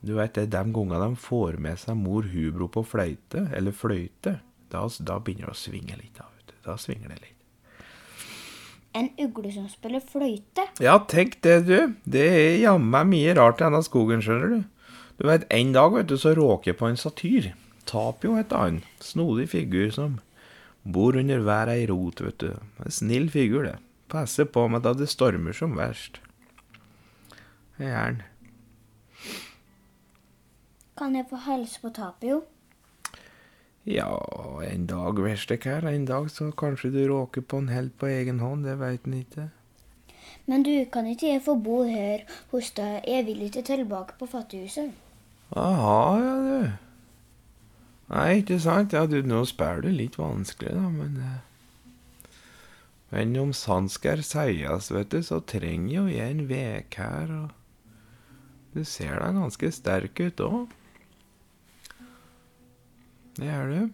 du 0.00 0.14
vet, 0.16 0.32
det 0.32 0.46
er 0.46 0.52
de 0.54 0.72
gangene 0.72 1.00
de 1.02 1.16
får 1.20 1.58
med 1.60 1.76
seg 1.80 1.98
mor 2.00 2.24
hubro 2.32 2.70
på 2.72 2.82
fløyte, 2.88 3.44
eller 3.56 3.74
fløyte, 3.76 4.38
da, 4.72 4.86
da 5.04 5.18
begynner 5.20 5.50
det 5.50 5.52
å 5.52 5.60
svinge 5.60 5.98
litt. 5.98 6.14
Da, 6.16 6.24
vet 6.38 6.54
du. 6.54 6.54
da 6.64 6.76
svinger 6.80 7.12
det 7.12 7.18
litt. 7.20 7.36
En 8.96 9.10
ugle 9.22 9.52
som 9.54 9.68
spiller 9.70 10.02
fløyte. 10.02 10.64
Ja, 10.82 10.96
tenk 11.10 11.36
det, 11.44 11.60
du. 11.68 11.92
Det 12.08 12.24
er 12.26 12.56
jammen 12.62 13.12
mye 13.12 13.36
rart 13.36 13.60
i 13.60 13.66
denne 13.66 13.82
skogen, 13.86 14.24
skjønner 14.24 14.56
du. 14.56 14.62
Du 15.20 15.26
vet, 15.26 15.44
En 15.52 15.72
dag 15.72 15.92
vet 15.92 16.08
du, 16.08 16.16
så 16.18 16.32
råker 16.32 16.70
jeg 16.70 16.78
på 16.80 16.88
en 16.88 16.96
satyr. 16.96 17.50
Tapio 17.84 18.38
heter 18.38 18.56
han. 18.56 18.76
Snodig 19.04 19.50
figur 19.52 19.90
som 19.92 20.14
bor 20.82 21.16
under 21.20 21.42
hver 21.44 21.68
ei 21.68 21.82
rot, 21.90 22.22
vet 22.24 22.38
du. 22.40 22.54
En 22.80 22.94
snill 22.94 23.28
figur, 23.28 23.66
det. 23.68 23.76
Passer 24.08 24.48
på 24.48 24.64
meg 24.72 24.80
da 24.86 24.94
det 24.96 25.10
stormer 25.12 25.52
som 25.52 25.74
verst. 25.76 26.22
Det 27.76 27.90
er 27.90 27.98
han. 27.98 28.22
Kan 30.96 31.20
jeg 31.20 31.28
få 31.28 31.42
hilse 31.44 31.84
på 31.84 31.92
Tapio? 32.00 32.40
Ja, 33.84 34.08
en 34.64 34.88
dag 34.88 35.20
verst 35.20 35.52
det 35.52 35.60
her. 35.68 35.84
En 35.84 36.08
dag 36.08 36.32
så 36.32 36.48
kanskje 36.48 36.94
du 36.96 37.02
råker 37.12 37.44
på 37.44 37.60
en 37.60 37.68
helt 37.68 37.92
på 38.00 38.08
egen 38.08 38.40
hånd, 38.40 38.64
det 38.64 38.78
veit 38.80 39.04
en 39.04 39.20
ikke. 39.20 39.50
Men 40.48 40.64
du, 40.64 40.72
kan 40.88 41.04
ikke 41.12 41.34
jeg 41.34 41.44
få 41.44 41.58
bo 41.60 41.82
her 41.84 42.24
hos 42.56 42.72
deg? 42.72 43.04
Jeg 43.04 43.28
vil 43.28 43.44
ikke 43.50 43.68
tilbake 43.68 44.16
på 44.16 44.32
fattighuset. 44.32 45.09
Aha, 45.56 46.18
ja, 46.22 46.34
du. 46.46 46.70
Nei, 48.10 48.40
ikke 48.40 48.58
sant? 48.62 48.94
Ja, 48.94 49.04
du, 49.06 49.20
nå 49.26 49.44
spør 49.46 49.84
du 49.84 49.90
litt 49.94 50.18
vanskelig, 50.18 50.74
da, 50.74 50.90
men 50.94 51.16
eh, 51.22 51.38
Men 53.10 53.34
om 53.38 53.52
sant 53.52 53.90
skal 53.90 54.22
sies, 54.22 54.90
vet 54.94 55.10
du, 55.10 55.18
så 55.26 55.40
trenger 55.42 55.94
jo 55.96 56.04
jeg 56.06 56.30
en 56.30 56.44
vek 56.46 56.94
her, 56.94 57.32
og 57.34 57.50
du 58.74 58.84
ser 58.86 59.18
da 59.18 59.32
ganske 59.34 59.70
sterk 59.74 60.20
ut 60.22 60.42
òg. 60.46 60.76
Det 63.40 63.48
er 63.50 63.66
du. 63.66 63.90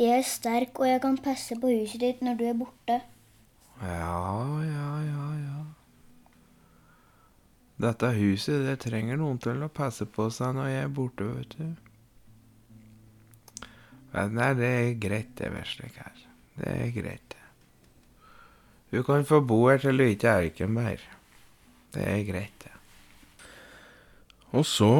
Jeg 0.00 0.18
er 0.18 0.24
sterk, 0.24 0.80
og 0.80 0.88
jeg 0.88 1.00
kan 1.04 1.18
passe 1.20 1.56
på 1.60 1.68
huset 1.72 2.00
ditt 2.00 2.24
når 2.24 2.40
du 2.40 2.44
er 2.48 2.56
borte. 2.56 3.00
Ja, 3.82 4.62
ja, 4.64 4.88
ja, 5.04 5.26
ja. 5.44 5.60
Dette 7.76 8.08
huset, 8.16 8.62
det 8.64 8.78
trenger 8.86 9.18
noen 9.20 9.36
til 9.42 9.60
å 9.60 9.72
passe 9.72 10.06
på 10.08 10.30
seg 10.32 10.54
når 10.56 10.70
jeg 10.70 10.84
er 10.86 10.94
borte, 10.96 11.26
vet 11.28 11.56
du. 11.58 11.66
Men 14.14 14.32
nei, 14.38 14.52
det 14.56 14.70
er 14.70 14.94
greit, 15.00 15.34
det, 15.36 15.50
Verslik 15.52 15.98
her. 16.00 16.22
Det 16.56 16.72
er 16.72 16.94
greit, 16.94 17.34
det. 17.34 17.42
Du 18.94 19.02
kan 19.04 19.26
få 19.28 19.42
bo 19.44 19.66
her 19.68 19.82
til 19.82 20.00
du 20.00 20.06
ikke 20.06 20.38
orker 20.40 20.72
mer. 20.72 21.02
Det 21.92 22.06
er 22.06 22.24
greit, 22.24 22.64
det. 22.64 22.72
Og 24.56 24.64
så 24.64 24.90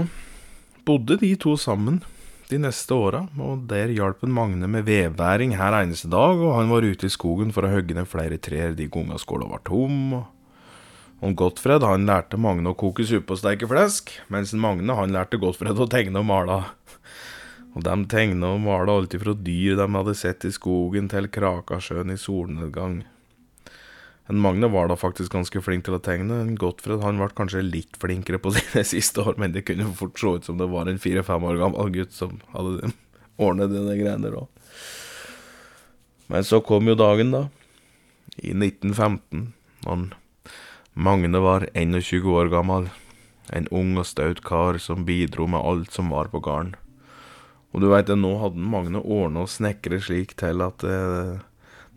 bodde 0.84 1.16
de 1.22 1.32
to 1.40 1.56
sammen 1.56 2.02
de 2.50 2.60
neste 2.60 2.94
åra, 2.94 3.24
og 3.40 3.64
der 3.70 3.94
hjalp 3.94 4.20
en 4.22 4.34
Magne 4.36 4.68
med 4.70 4.84
vedbæring 4.86 5.56
hver 5.56 5.80
eneste 5.80 6.10
dag, 6.12 6.36
og 6.36 6.58
han 6.58 6.68
var 6.70 6.84
ute 6.84 7.08
i 7.08 7.12
skogen 7.12 7.56
for 7.56 7.64
å 7.64 7.72
hogge 7.72 7.96
ned 7.96 8.06
flere 8.10 8.36
trær 8.36 8.76
de 8.76 8.90
gangene 8.92 9.18
skåla 9.18 9.48
var 9.48 9.64
tom. 9.64 10.12
og 10.20 10.35
og 11.24 11.36
Gottfred 11.40 11.84
han 11.86 12.04
lærte 12.08 12.36
Magne 12.40 12.74
å 12.74 12.76
koke 12.76 13.06
suppe 13.08 13.32
og 13.32 13.40
steike 13.40 13.68
flesk, 13.70 14.12
mens 14.32 14.52
Magne 14.52 14.96
han 14.98 15.14
lærte 15.14 15.40
Gottfred 15.40 15.78
å 15.80 15.88
tegne 15.88 16.20
og 16.20 16.28
male. 16.28 16.58
Og 17.76 17.84
de 17.84 17.94
tegna 18.08 18.54
og 18.56 18.62
mala 18.64 18.94
alt 18.96 19.14
ifra 19.16 19.34
dyr 19.36 19.76
de 19.76 19.86
hadde 19.92 20.16
sett 20.16 20.44
i 20.48 20.52
skogen, 20.52 21.08
til 21.12 21.28
Krakasjøen 21.32 22.12
i 22.12 22.18
solnedgang. 22.20 23.02
En 24.28 24.40
Magne 24.42 24.68
var 24.72 24.88
da 24.90 24.96
faktisk 24.98 25.32
ganske 25.32 25.60
flink 25.62 25.86
til 25.86 25.96
å 25.96 26.02
tegne. 26.02 26.40
En 26.42 26.56
Gottfred 26.58 27.04
han 27.04 27.20
ble 27.20 27.28
kanskje 27.36 27.64
litt 27.64 27.96
flinkere 28.00 28.40
på 28.42 28.52
sine 28.56 28.84
siste 28.88 29.24
år, 29.24 29.36
men 29.40 29.56
det 29.56 29.66
kunne 29.68 29.88
fort 29.96 30.20
se 30.20 30.36
ut 30.36 30.48
som 30.48 30.60
det 30.60 30.68
var 30.72 30.90
en 30.90 31.00
fire-fem 31.00 31.48
år 31.48 31.60
gammel 31.62 31.92
gutt 31.94 32.16
som 32.16 32.40
hadde 32.52 32.92
ordnet 33.48 33.72
denne 33.72 33.96
greiene 33.96 34.24
der 34.26 34.40
òg. 34.42 34.48
Men 36.32 36.44
så 36.44 36.60
kom 36.64 36.88
jo 36.90 36.96
dagen, 36.98 37.32
da. 37.32 37.46
I 38.36 38.50
1915. 38.52 39.52
Han 39.86 40.08
Magne 40.96 41.38
var 41.44 41.66
21 41.74 42.24
år 42.24 42.48
gammel. 42.48 42.86
En 43.52 43.66
ung 43.68 43.98
og 44.00 44.06
staut 44.08 44.38
kar 44.40 44.78
som 44.80 45.04
bidro 45.04 45.44
med 45.44 45.60
alt 45.60 45.92
som 45.92 46.08
var 46.08 46.30
på 46.32 46.40
gården. 46.40 46.70
Og 47.76 47.84
du 47.84 47.90
veit, 47.90 48.08
nå 48.08 48.30
hadde 48.40 48.64
Magne 48.72 49.02
ordna 49.04 49.42
og 49.44 49.52
snekra 49.52 49.98
slik 50.00 50.32
til 50.40 50.64
at 50.64 50.80
det, 50.80 50.96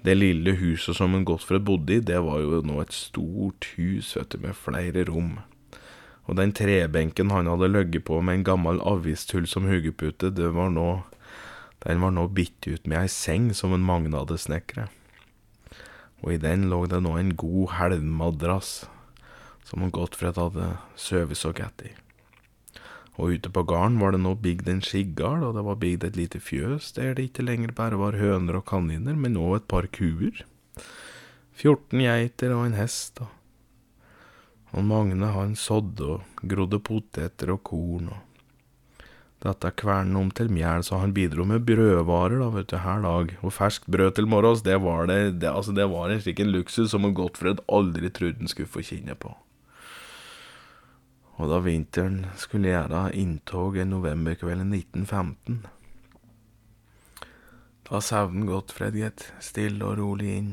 det 0.03 0.17
lille 0.19 0.57
huset 0.59 0.99
som 0.99 1.15
en 1.15 1.23
Gottfred 1.23 1.63
bodde 1.63 1.95
i, 1.95 2.03
det 2.03 2.19
var 2.27 2.43
jo 2.43 2.59
nå 2.59 2.81
et 2.83 2.91
stort 2.91 3.71
hus, 3.77 4.11
vet 4.19 4.35
du, 4.35 4.43
med 4.43 4.59
flere 4.59 5.07
rom. 5.07 5.37
Og 6.27 6.35
den 6.35 6.51
trebenken 6.51 7.31
han 7.31 7.47
hadde 7.47 7.71
ligget 7.71 8.03
på 8.11 8.19
med 8.19 8.41
en 8.41 8.47
gammel 8.51 8.83
avistull 8.83 9.47
som 9.47 9.63
nå 9.63 10.89
Den 11.87 12.01
var 12.03 12.11
nå 12.11 12.27
bitt 12.27 12.67
ut 12.67 12.83
med 12.85 12.99
ei 12.99 13.07
seng 13.07 13.53
som 13.55 13.71
en 13.71 13.79
Magne 13.79 14.19
hadde 14.19 14.35
snekret. 14.35 14.91
Og 16.23 16.35
i 16.35 16.41
den 16.41 16.67
lå 16.71 16.83
det 16.91 16.99
nå 17.03 17.15
en 17.17 17.35
god 17.39 17.75
helvmadrass 17.77 18.73
som 19.69 19.83
en 19.85 19.93
Gottfred 19.93 20.37
hadde 20.39 20.73
sovet 20.97 21.37
så 21.37 21.51
godt 21.55 21.85
i. 21.85 21.91
Og 23.19 23.35
ute 23.35 23.51
på 23.51 23.65
gården 23.67 23.99
var 23.99 24.15
det 24.15 24.21
nå 24.23 24.31
bygd 24.39 24.69
en 24.71 24.83
skiggard, 24.83 25.43
og 25.43 25.57
det 25.57 25.65
var 25.67 25.79
bygd 25.81 26.05
et 26.07 26.17
lite 26.17 26.39
fjøs 26.39 26.93
der 26.95 27.13
det 27.17 27.29
ikke 27.29 27.45
lenger 27.45 27.75
bare 27.75 27.99
var 27.99 28.17
høner 28.19 28.61
og 28.61 28.65
kaniner, 28.71 29.15
men 29.15 29.37
òg 29.37 29.59
et 29.59 29.67
par 29.71 29.89
kuer. 29.91 30.45
14 31.59 31.99
geiter 31.99 32.55
og 32.55 32.69
en 32.69 32.77
hest, 32.79 33.19
og, 33.19 33.27
og 34.71 34.87
Magne 34.87 35.33
han 35.35 35.57
sådde 35.59 36.07
og 36.15 36.47
grodde 36.47 36.79
poteter 36.79 37.51
og 37.51 37.63
korn, 37.67 38.07
og 38.15 38.28
dette 39.39 39.71
kvernet 39.79 40.19
om 40.19 40.29
til 40.35 40.49
mjæl, 40.51 40.83
så 40.83 40.99
han 40.99 41.13
bidro 41.15 41.45
med 41.47 41.63
brødvarer 41.67 42.41
da, 42.41 42.49
vet 42.51 42.71
du, 42.71 42.77
her 42.83 43.03
dag, 43.05 43.35
og 43.39 43.53
ferskt 43.55 43.87
brød 43.87 44.17
til 44.17 44.27
morgens, 44.27 44.65
det 44.67 44.75
var 44.83 45.07
det, 45.07 45.39
det, 45.39 45.47
altså, 45.51 45.71
det 45.75 45.87
var 45.91 46.11
en 46.11 46.19
slik 46.21 46.41
luksus 46.43 46.91
som 46.91 47.07
en 47.07 47.15
Gottfred 47.15 47.61
aldri 47.71 48.11
trodde 48.11 48.43
han 48.43 48.51
skulle 48.51 48.71
få 48.71 48.83
kjenne 48.83 49.15
på. 49.15 49.31
Og 51.39 51.47
da 51.47 51.61
vinteren 51.63 52.25
skulle 52.35 52.73
gjøre 52.73 53.13
inntog 53.15 53.77
en 53.79 53.93
novemberkveld 53.95 54.65
i 54.65 54.81
1915, 54.81 55.61
da 57.89 58.01
sovnet 58.03 58.49
Gottfred 58.51 58.97
gitt 58.99 59.29
stille 59.41 59.87
og 59.87 60.01
rolig 60.01 60.33
inn, 60.35 60.51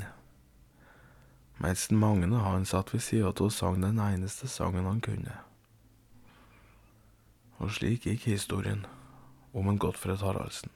mens 1.59 1.89
Magne 1.91 2.39
han 2.45 2.69
satt 2.69 2.95
ved 2.95 3.03
sida 3.03 3.33
av 3.33 3.43
og 3.49 3.53
sang 3.53 3.83
den 3.83 3.99
eneste 3.99 4.47
sangen 4.49 4.87
han 4.87 5.03
kunne. 5.03 5.35
Og 7.59 7.73
slik 7.73 8.05
gikk 8.05 8.27
historien 8.29 8.85
om 9.57 9.69
en 9.69 9.79
Gottfred 9.79 10.21
Haraldsen. 10.21 10.71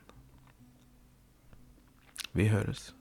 Vi 2.32 2.48
høres. 2.48 2.94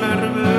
Som 0.00 0.57